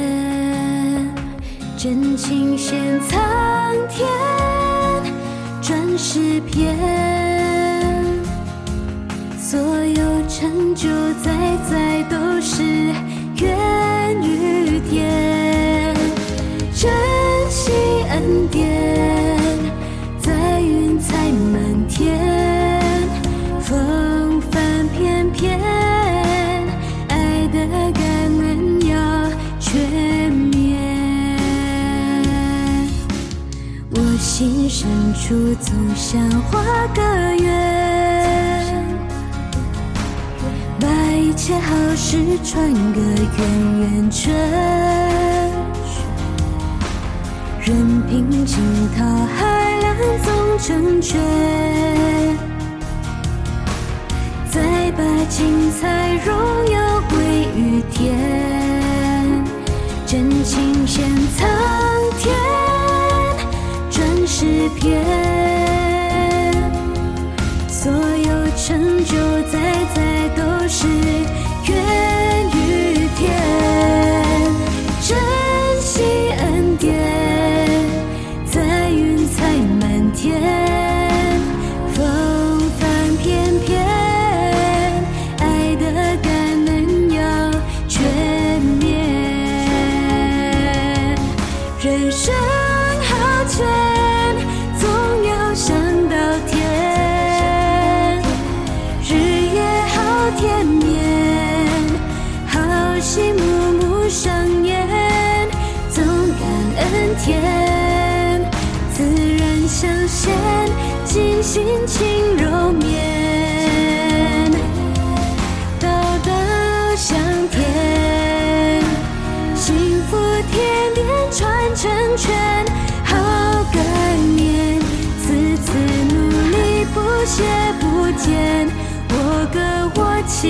[1.77, 3.17] 真情献苍
[3.87, 4.05] 天，
[5.61, 7.56] 转世篇。
[9.49, 10.89] 所有成就
[11.23, 11.31] 在
[11.69, 12.63] 在都是
[13.37, 15.95] 源于天，
[16.75, 16.91] 珍
[17.49, 17.71] 惜
[18.09, 18.67] 恩典，
[20.19, 22.19] 在云彩满天，
[23.61, 25.57] 风帆翩翩，
[27.07, 28.03] 爱的感
[28.41, 29.31] 恩要
[29.61, 31.39] 全面。
[33.91, 36.61] 我心深处总想画
[36.93, 37.01] 个
[37.37, 38.16] 圆。
[40.79, 44.31] 把一切好事串个圆圆圈，
[47.59, 48.57] 任凭惊
[48.95, 51.19] 涛骇浪总成全，
[54.51, 56.35] 再把精彩荣
[56.71, 57.17] 耀归
[57.55, 58.15] 于天，
[60.05, 61.49] 真情献苍
[62.19, 62.35] 天，
[63.89, 65.01] 转世篇，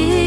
[0.06, 0.27] 歌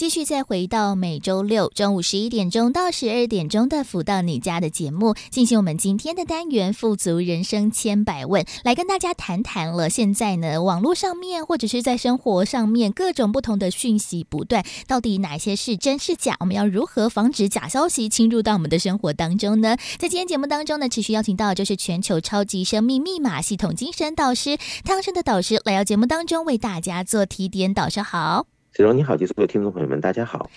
[0.00, 9.90] 继续再回到每周六中午十一点钟到十二点钟的福到你家的节目，进行我们今天的单元“富足人生千百问”，来跟大家谈谈了。
[9.90, 16.34] 现在呢，网络上面或者是在生活上面各种不同的讯息不断，到底哪些是真是假？
[16.40, 19.76] 我们要如何防止假消息侵入到我们的生活当中呢？
[19.98, 27.74] 在今天节目当中呢，持续邀请到就是全球超级生命密码系统精神导师汤生的导师来到节目当中为大家做提点。
[27.74, 28.46] 导师好。
[28.72, 30.48] 雪荣你好，及所有听众朋友们，大家好。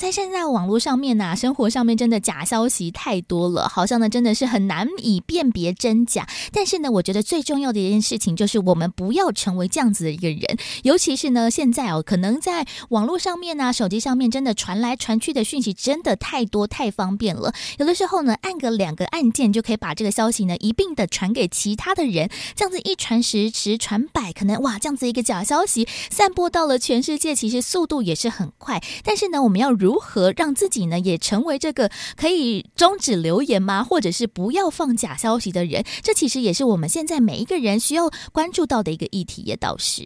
[0.00, 6.26] 在现在网络上面呐、啊，生活上面真的假消息太多了，好像呢真的是很难以辨别真假。
[6.54, 10.40] 但是呢，我觉得最重要的一件事情就是我们不要成为这样子的一个人。
[10.84, 17.52] 尤其是呢，现在哦，可能在网络上面啊，手机上面真的传来传去的讯息真的太多太方便了。
[17.76, 28.82] 有的时候呢，按个两个按键就可以把这个消息呢一并的传给其他的人，这样子一传十，十传百，可能哇，这样子一个假消息散播到了全世界，其实速度也是很快。
[29.04, 33.82] 但是呢，我们要如如何让自己呢也成为这个可以终止留言吗？
[33.82, 35.84] 或者是不要放假消息的人？
[36.00, 39.42] 这其实也是我们现在每一个人需要关注到的一个议题。
[39.42, 40.02] 也倒是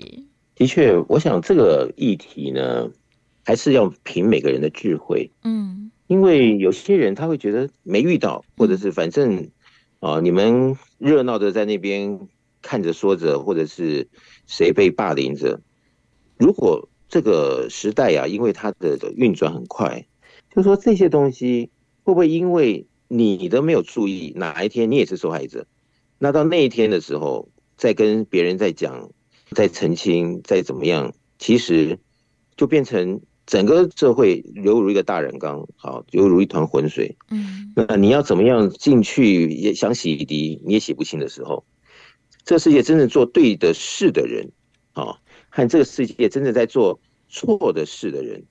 [0.55, 2.89] 的确，我想这个议题呢，
[3.45, 5.31] 还是要凭每个人的智慧。
[5.43, 9.51] 嗯，因为有些人他会觉得没遇到，或者是反正
[10.01, 12.19] 啊，你们热闹的在那边
[12.63, 14.09] 看着说着，或者是
[14.47, 15.61] 谁被霸凌着，
[16.39, 16.89] 如果。
[17.15, 20.05] 这个时代呀、啊，因为它的运转很快，
[20.53, 21.71] 就说这些东西
[22.03, 25.65] 会不会因为你都没有注意，哪一天你也是受害者？
[26.19, 29.11] 那到那一天的时候，再跟别人在讲、
[29.53, 31.97] 再澄清、再怎么样，其实
[32.57, 37.17] 就变成整个社会犹如一个大染缸，好，犹如一团浑水。
[37.31, 41.65] 嗯，那你要怎么样进去也想洗涤，你也洗不清的时候，
[42.45, 44.51] 这个世界真正做对的事的人，
[44.95, 45.21] 啊。
[45.55, 46.99] 看这个世界真正在做
[47.29, 48.43] 错的事的人，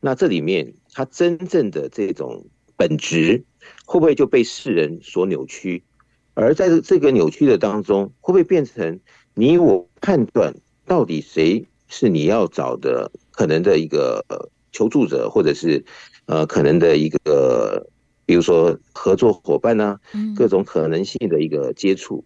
[0.00, 3.44] 那这里面他真正的这种本质
[3.84, 5.84] 会不会就被世人所扭曲？
[6.32, 8.98] 而在这个扭曲的当中，会不会变成
[9.34, 10.54] 你我判断
[10.86, 14.24] 到底谁是你要找的可能的一个
[14.72, 15.84] 求助者，或者是
[16.24, 17.86] 呃可能的一个
[18.24, 20.00] 比如说合作伙伴呢？
[20.34, 22.24] 各种可能性的一个接触，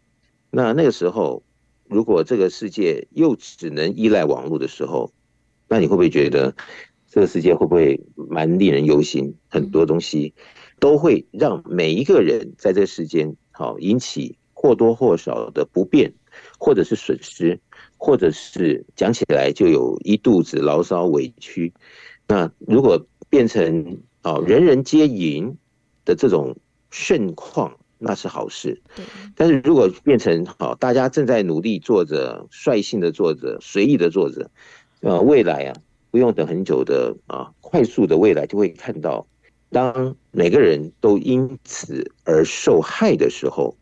[0.48, 1.42] 那那个时候。
[1.92, 5.12] 如果这个世界又只能依赖网络的时候，
[5.68, 6.54] 那你会不会觉得
[7.08, 9.34] 这个世界会不会蛮令人忧心？
[9.48, 10.32] 很多东西
[10.80, 16.12] 都会让每一个人在这个世间好引起或多或少的不便，
[16.58, 17.60] 或者是损失，
[17.98, 21.72] 或者是讲起来就有一肚子牢骚委屈。
[22.26, 25.56] 那如果变成哦人人皆赢
[26.04, 26.56] 的这种
[26.90, 27.76] 盛况。
[28.04, 28.82] 那是好事，
[29.36, 34.50] 但是如果变成好，大家正在努力做着，率性的做着，随意的做着，
[35.02, 35.76] 呃，未来啊，
[36.10, 39.24] 不用等很久的啊，快速的未来就会看到，
[39.70, 43.76] 当每个人都因此而受害的时候，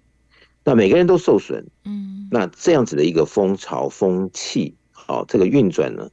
[0.64, 6.10] 那每个人都受损，嗯，那这样子的一个风潮风气，好，这个运转呢，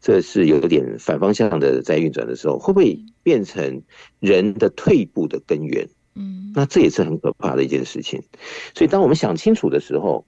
[0.00, 3.82] 这是有点反方向的在运转的时候，会不会变成
[4.20, 5.86] 人的退步的根源？
[6.14, 8.22] 嗯，那这也是很可怕的一件事情。
[8.74, 10.26] 所以，当我们想清楚的时候，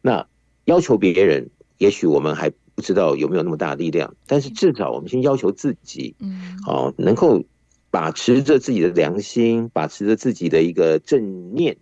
[0.00, 0.26] 那
[0.64, 4.14] 要求别人，也许我们还不知道有没有那么大的力量。
[4.26, 7.44] 但是，至少我们先要求自己，嗯，哦，能够
[7.90, 11.76] 把持着自己的良心，把持着自己的一个正念，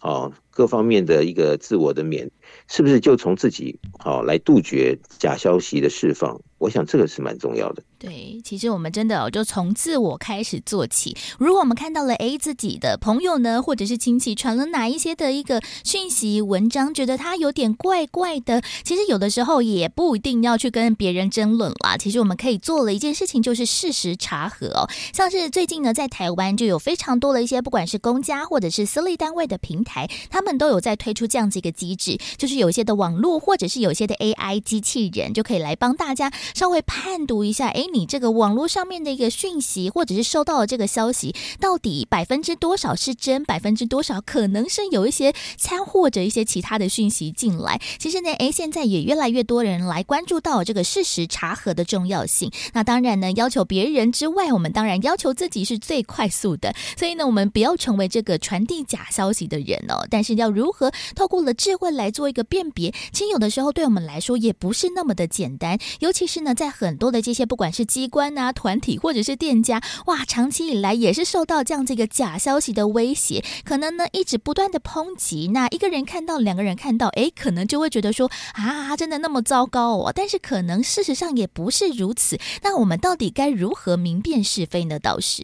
[0.00, 2.30] 哦，各方面的一个自我的免，
[2.68, 6.40] 是不是就从自己好来杜绝假消息的释放？
[6.58, 7.82] 我想这个是蛮重要的。
[7.98, 11.16] 对，其实我们真的就从自我开始做起。
[11.38, 21.96] 如果我们看到了诶自己的朋友呢，或者是亲戚传了哪一些的一个讯息文章，觉得他有点怪怪的，其实有的时候也不一定要去跟别人争论啦。
[21.96, 24.88] 其实我们可以做了一件事情，就是事实查核哦。
[25.12, 37.86] 像是最近呢，在台湾就有非常多的一些，不管是公家或者是私立单位的平台，他们都有在推出这样子一个机制，就是有些的网络或者是有些的 AI 机器人，就可以来帮大家稍微判读一下，诶。
[37.92, 47.80] 你这个网络上面的一个讯息，或者是收到的这个消息，到底百分之多少是真，百分之多少可能是有一些掺或者一些其他的讯息进来？
[47.98, 52.50] 其实呢，诶，现在也越来越多人来关注到这个事实查核的重要性。
[52.74, 56.74] 那当然呢，要求别人之外，我们当然要求自己是最快速的。
[56.98, 60.06] 所以呢，我们不要成为这个传递假消息的人哦。
[60.10, 65.78] 但是要如何透过了智慧来做一个辨别，其实有的时候对我们来说也不是那么的简单。
[66.00, 75.48] 尤其是是呢，在很多的这些不管是机关啊、团体或者是店家，哇，长期以来也是受到这样这个假消息的威胁，可能呢一直不断的抨击。
[75.54, 80.12] 那一个人看到，两个人看到，诶，可能就会觉得说啊，真的那么糟糕哦？
[80.14, 82.38] 但是可能事实上也不是如此。
[82.62, 84.98] 那我们到底该如何明辨是非呢？
[84.98, 85.42] 导师，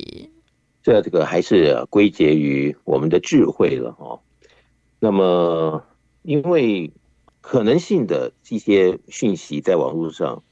[0.82, 4.20] 这这个还是归结于我们的智慧了哦。
[5.00, 5.82] 那么，
[6.20, 6.92] 因为
[7.40, 10.42] 可能性的一些讯息在网络上。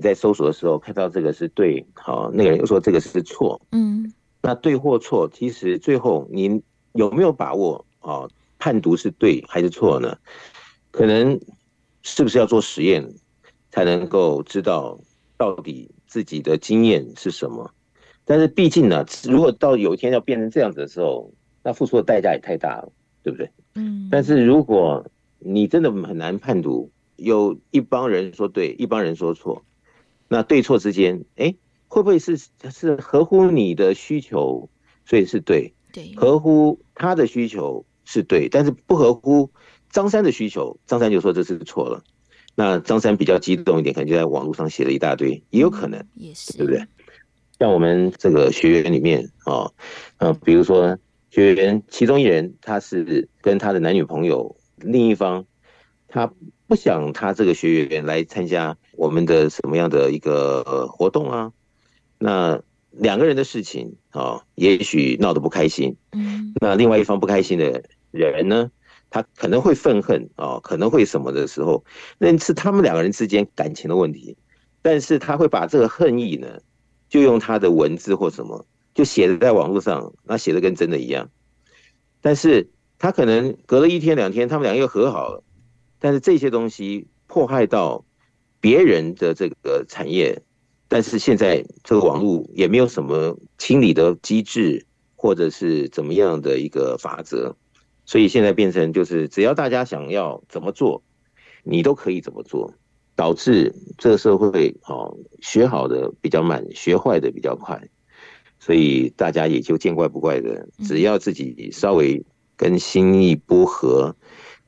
[0.00, 6.62] 在搜索的时候看到这个是对，好，那个人又说这个是错，嗯，那对或错，其实最后你
[6.94, 8.26] 有没有把握啊？
[8.58, 10.18] 判读是对还是错呢？
[10.90, 11.40] 可能
[12.02, 13.08] 是不是要做实验
[13.70, 14.98] 才能够知道
[15.38, 17.70] 到底自己的经验是什么？
[18.26, 21.32] 但是毕竟呢，如果到有一天要变成这样子的时候，
[21.62, 22.92] 那付出的代价也太大了，
[23.22, 23.50] 对不对？
[23.76, 24.08] 嗯。
[24.10, 25.06] 但是如果
[25.38, 29.64] 你真的很难判读，有一帮人说对，一帮人说错。
[30.32, 31.56] 那对错之间，哎，
[31.88, 32.38] 会不会是
[32.70, 34.70] 是合乎你的需求，
[35.04, 35.74] 所以是对？
[35.92, 39.50] 对，合乎他的需求是对，但是不合乎
[39.90, 42.04] 张三的需求，张三就说这是错了。
[42.54, 46.86] 那张三比较激动一点，可能就在网络上写了一大堆，也有可能，也是对不对？
[47.58, 49.68] 像我们这个学员里面啊，
[50.18, 50.96] 呃，比如说
[51.32, 55.44] 学员其中一人，他是跟他的男女朋友，另一方
[56.06, 56.32] 他。
[56.70, 61.50] 不想他这个学员来参加我们的什么样的一个活动啊？
[62.18, 65.96] 那两个人的事情啊，也许闹得不开心。
[66.12, 68.70] 嗯，那另外一方不开心的人呢，
[69.08, 71.82] 他可能会愤恨啊，可能会什么的时候，
[72.18, 74.36] 那是他们两个人之间感情的问题。
[74.82, 76.60] 但是他会把这个恨意呢，
[77.08, 81.30] 就用他的文字或什么，就写在网络上，那写的跟真的一样。
[82.20, 85.42] 但是他可能隔了一天两天，他们两个又和好了。
[85.98, 88.04] 但是这些东西迫害到
[88.60, 90.42] 别人的这个产业，
[90.86, 94.84] 但是现在这个网络也没有什么清理的机制，
[95.16, 97.56] 或者是怎么样的一个法则，
[98.04, 101.02] 所以现在变成就是只要大家想要怎么做，
[101.62, 102.74] 你都可以怎么做，
[103.16, 107.88] 导致这个社会哦学好的比较慢，学坏的比较快，
[108.58, 112.22] 所以大家也就见怪不怪的，只要自己稍微
[112.56, 114.14] 跟心意不合。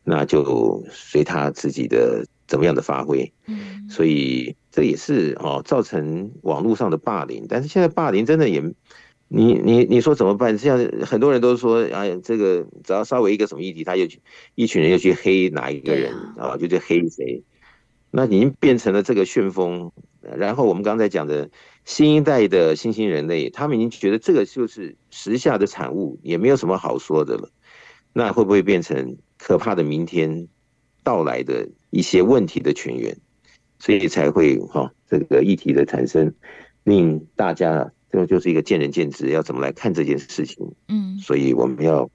[0.05, 7.47] 那就随他自己的怎么样的发挥，嗯，所以这也是哦造成网络上的霸凌。
[7.49, 8.61] 但是现在霸凌真的也，
[9.29, 10.59] 你你你说怎么办？
[10.59, 14.03] 现在很多人都说，哎，这个只要稍微一个什么议题，他就
[14.55, 17.43] 一群人就去黑哪一个人啊，就去黑谁。
[18.11, 19.91] 那已经变成了这个旋风。
[20.37, 21.49] 然后我们刚才讲的
[21.87, 27.49] 新一代的新兴人类，他们已经觉得这个就是时下的产物，也没有什么好说的了。
[28.13, 29.17] 那会不会变成？
[29.45, 30.47] 可怕的明天
[31.03, 33.15] 到来的一些问题的泉源，
[33.79, 36.33] 所以才会哈这个议题的产生，
[36.85, 40.73] 令大家这个就是一个见仁见智，要怎么来看这件事情？
[40.89, 42.09] 嗯，所以我们要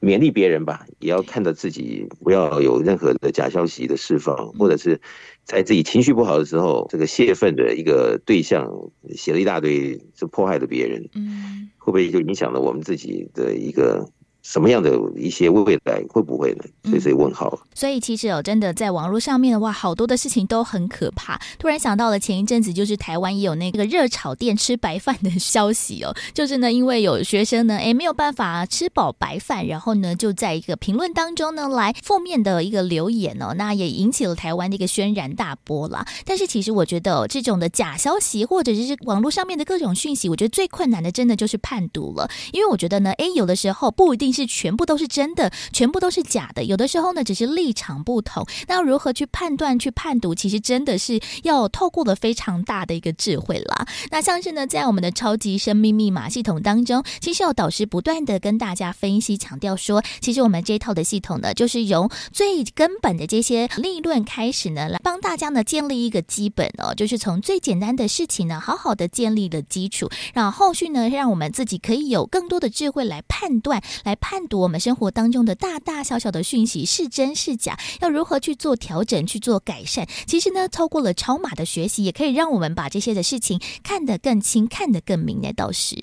[0.00, 4.98] 勉励别人吧，也要看到自己不要有任何的假消息的释放，或者是
[5.44, 8.66] 在自己情绪不好的时候，这个泄愤的一个对象
[9.14, 14.08] 写了一大堆，是迫害了别人，嗯，会不会就影响了我们自己的一个？
[14.48, 16.64] 什么样的一些未来会不会呢？
[16.90, 17.58] 这是问号。
[17.74, 21.38] 所以其实哦，真的在网络上面的话，好多的事情都很可怕。
[21.58, 26.16] 突然想到了前一阵子，就是台湾也有那个热炒店吃白饭的消息哦。
[26.32, 36.06] 就是呢，因为有学生呢，哎没有办法吃饱白饭，然后呢，就在一个评论当中呢，来负面的一个留言哦，那也引起了台湾的一个轩然大波啦。
[36.24, 44.48] 但是其实我觉得哦，这种的假消息或者是网络上面的各种讯息，我觉得最困难的真的就是判读了，因为我觉得呢，哎有的时候不一定是。
[44.58, 46.64] 全部都是真的，全部都是假的。
[46.64, 48.44] 有的时候呢，只是立场不同。
[48.66, 53.86] 那如何去判断、去判读，其实真的是要透过了非常大的一个智慧啦。
[54.10, 80.06] 那像是呢，在我们的超级生命密码系统当中，其实有导师不断的跟大家分析、强调说，其实我们这套的系统呢，就是由最根本的这些立论开始呢，来帮大家呢建立一个基本哦，就是从最简单的事情呢，好好的建立了基础，然后后续呢，让我们自己可以有更多的智慧来判断、来判读我们生活当中的大大小小的讯息是真是假，要如何去做调整、去做改善。
[80.26, 85.38] 其实呢，透过了超码的学习，也可以让我们把这些的事情看得更清、看得更明。
[85.38, 85.94] 的导师，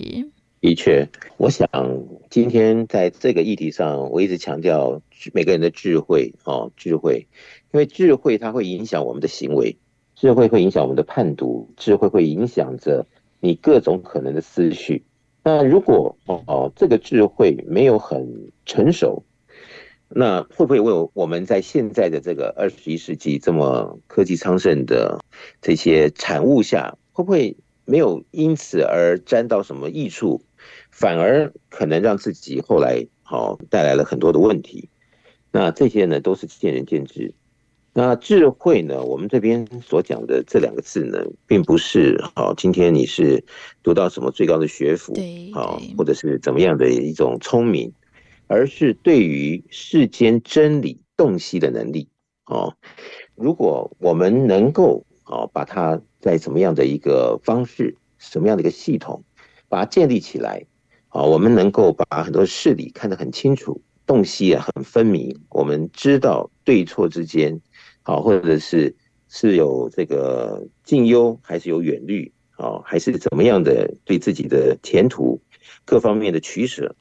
[0.62, 1.06] 的确，
[1.36, 1.68] 我想
[2.30, 5.02] 今天在这个议题上，我一直强调
[5.34, 7.26] 每个人的智慧哦，智慧，
[7.74, 9.76] 因为智慧它会影响我们的行为。
[10.14, 13.06] 智慧会影响我们的判读，智慧会影响着
[13.40, 15.04] 你各种可能的思绪。
[15.48, 19.22] 那如果哦哦，这个智慧没有很成熟，
[20.08, 25.20] 那会不会为我们在现在的这个二十一世纪这么科技昌盛的
[25.62, 30.42] 这些产物下，会不会没有因此而沾到什么益处，
[30.90, 34.88] 反而可能让自己后来好带来了很多的问题？
[35.52, 37.32] 那这些呢，都是见仁见智。
[37.98, 39.02] 那智慧呢？
[39.02, 42.52] 我们这边所讲的这两个字呢，并不是好。
[42.52, 43.42] 今天你是
[43.82, 45.14] 读到什么最高的学府，
[45.54, 47.90] 好，或者是怎么样的一种聪明，
[48.48, 52.06] 而是对于世间真理洞悉的能力。
[52.44, 52.76] 哦，
[53.34, 59.24] 如果我们能够哦，把它在什么样的一个方式，什么样的一个系统，
[59.70, 60.66] 把它建立起来，
[61.08, 67.58] 啊，我们能够把很多事理看得很清楚，洞悉啊很分明，我们知道对错之间。
[68.06, 68.94] 好，或者是
[69.28, 75.40] 是有这个近忧，还是有远虑，啊，还是怎么样的对自己的前途
[75.84, 76.94] 各方面的取舍，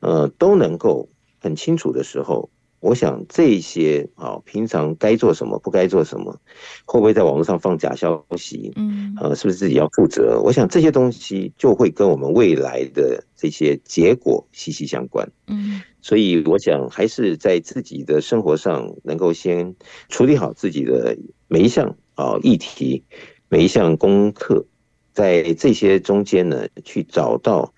[0.00, 1.08] 呃，都能够
[1.40, 2.50] 很清楚的时候，
[2.80, 6.38] 我想这些啊，平常该做什么，不该做什么，
[6.84, 10.38] 会不会在网络上放假消息，嗯，呃，是不是自己要负责？
[10.44, 15.80] 我想这些东西就会跟我们未来的这些结果息息相关，嗯。
[16.02, 19.74] 所以，我想还是在自己的生活上，能够先
[20.08, 23.04] 处理好自己的每一项啊议题，
[23.48, 24.66] 每一项功课，
[25.12, 27.72] 在这些中间呢，去找到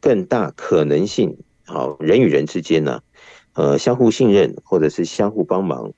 [0.00, 1.36] 更大可能性。
[1.66, 3.02] 好，人与人之间呢，
[3.52, 5.92] 呃，相互信任或者是相互帮忙，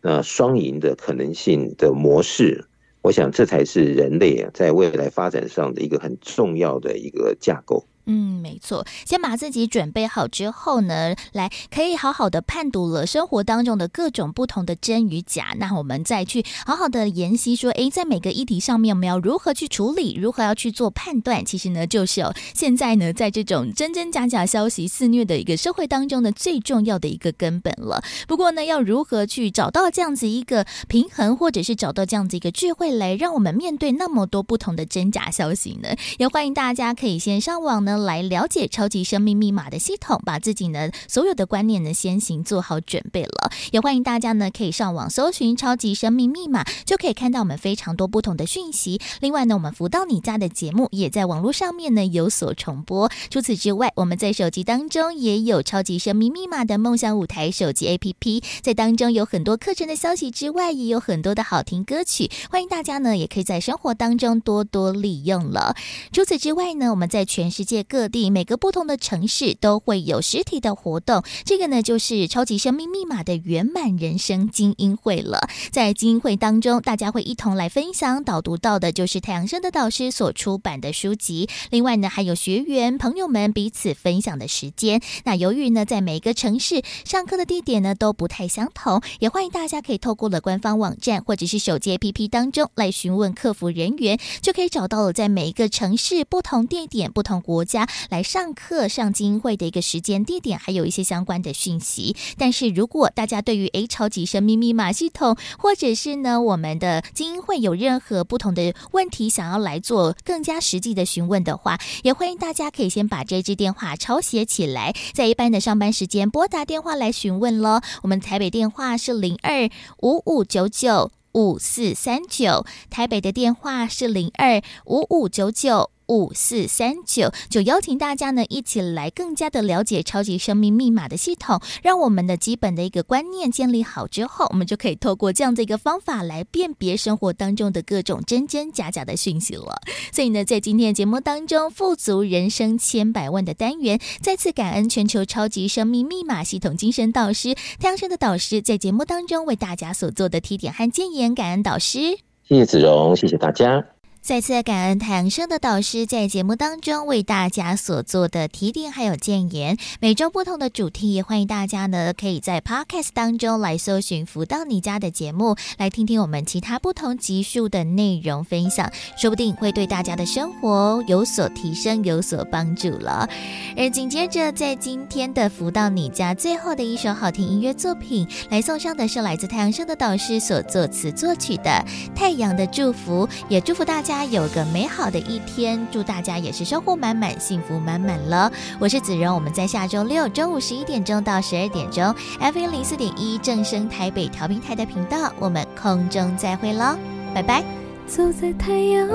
[0.00, 2.64] 那双赢的可能性的模式，
[3.02, 7.86] 我想这才是人类啊在未来发展上的一个很重要的一个架构。
[8.12, 8.84] 嗯，没错。
[9.06, 15.54] 先把自己准备好之后呢，来可以好好的判读了生活当中的各种不同的真与假。
[15.58, 21.44] 那我们再去好好的研析说，诶，在每个议题上面，我们要如何去处理，如何要去做判断？
[21.44, 28.02] 其实呢，就是哦，现在呢，在这种真真假假消息肆虐的一个社会当中呢，最重要的一个根本了。
[28.26, 35.90] 不过呢，要如何去找到这样子一个平衡，或者是找到这样子一个智慧，来让我们面对那么多不同的真假消息呢？
[36.18, 37.99] 也欢迎大家可以先上网呢。
[38.04, 43.50] 来了解超级生命密码的系统，把自己呢所有的观念呢先行做好准备了。
[43.72, 49.00] 也欢迎大家呢可以上网搜寻超级生命密码，就可以看到我们非常多不同的讯息。
[49.20, 53.10] 另外呢，我们福到你家的节目也在网络上面呢有所重播。
[53.30, 62.30] 除此之外，我们在手机当中也有超级生命密码的梦想舞台手机 APP，在当中有很多课程的消息之外，也有很多的好听歌曲。
[62.50, 65.74] 欢迎大家呢也可以在生活当中多多利用了。
[66.12, 75.48] 除此之外呢，我们在全世界各地每个不同的城市都会有实体的活动，这个呢就是超级生命密码的圆满人生精英会了。
[75.70, 81.48] 在精英会当中，大家会一同来分享导读到的就是太阳升的导师所出版的书籍。
[81.70, 85.00] 另外呢，还有学员朋友们彼此分享的时间。
[85.24, 98.24] 那由于呢，在每一个城市上课的地点呢都不太相同，也欢迎大家可以透过了官方网站或者是手机 APP 当中来询问客服人员，就可以找到了在每一个城市不同地点、不同国家来。
[98.30, 102.14] 上课上精英会的一个时间地点，还有一些相关的讯息。
[102.38, 117.80] 但是如果大家对于诶超级生命密码系统，或者是呢我们的精英会有任何不同的问题，想要来做更加实际的询问的话，也欢迎大家可以先把这支电话抄写起来，在一般的上班时间拨打电话来询问喽。
[118.02, 119.68] 我们台北电话是零二
[120.02, 125.90] 五五九九五四三九，台北的电话是零二五五九九。
[126.10, 139.80] 五四三九，就邀请大家呢一起来更加的了解超级生命密码的系统，让我们的基本的一个观念建立好之后，我们就可以透过这样的一个方法来辨别生活当中的各种真真假假的讯息了。
[140.12, 152.18] 所以呢，在今天的节目当中，富足人生千百万的单元，再次感恩全球超级生命密码系统精神导师太阳神的导师在节目当中为大家所做的提点和建言，感恩导师。
[152.42, 153.99] 谢谢子荣，谢谢大家。
[154.22, 159.78] 再次感恩太阳盛德导师在节目当中为大家所做的提点还有建言。
[159.98, 173.26] 每周不同的主题，也欢迎大家呢可以在 Podcast 当中来搜寻“福到你家”的节目，来听听我们其他不同集数的内容分享，说不定会对大家的生活有所提升、有所帮助了。
[173.74, 181.70] 而紧接着，在今天的“福到你家”最后的一首好听音乐作品，来送上的是来自太阳盛德导师所作词作曲的
[182.14, 184.09] 《太阳的祝福》，也祝福大家。
[184.10, 188.50] 家有个美好的一天，祝大家也是收获满满、幸福满满了。
[188.80, 196.98] 我是子荣，我们在下周六中午十一点钟到十二点钟，FM 零四点一正声台北调频台的频道，我们空中再会喽，
[197.32, 197.62] 拜拜。
[198.08, 199.06] 走在太阳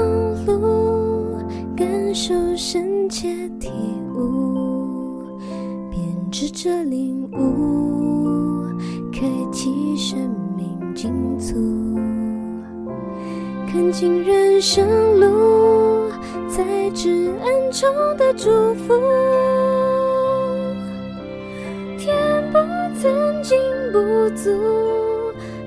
[0.45, 1.41] 路，
[1.75, 3.69] 感受深切体
[4.13, 5.37] 悟，
[5.91, 8.63] 编织着领悟，
[9.11, 10.17] 开启生
[10.55, 11.94] 命进足。
[13.75, 14.87] 看尽人生
[15.19, 16.09] 路，
[16.47, 18.93] 在至暗中的祝福，
[21.97, 22.15] 填
[22.53, 22.59] 补
[23.01, 23.59] 曾经
[23.91, 24.49] 不足，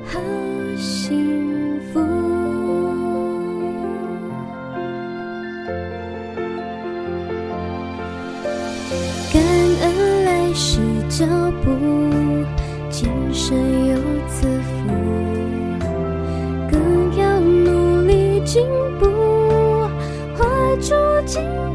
[0.06, 0.18] 好
[0.78, 2.00] 幸福。
[9.30, 9.42] 感
[9.82, 10.80] 恩来时
[11.10, 11.26] 脚
[11.62, 11.68] 步，
[21.28, 21.67] 画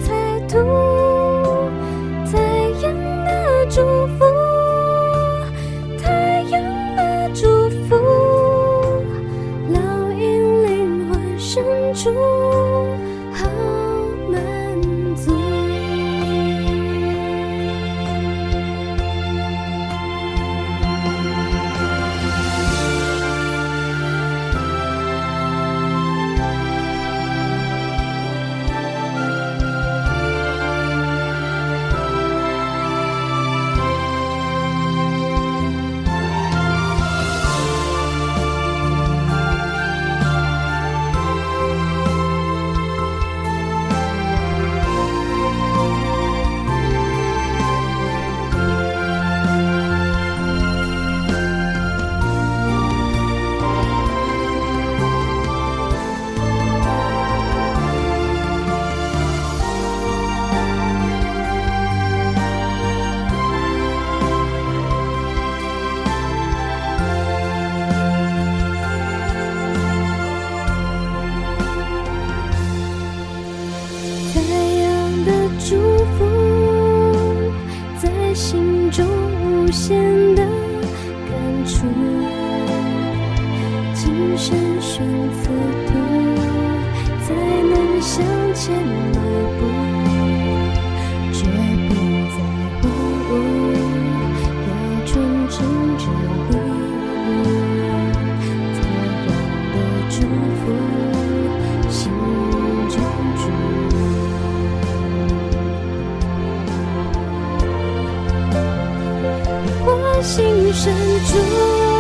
[110.74, 110.92] 深
[111.26, 111.93] 处。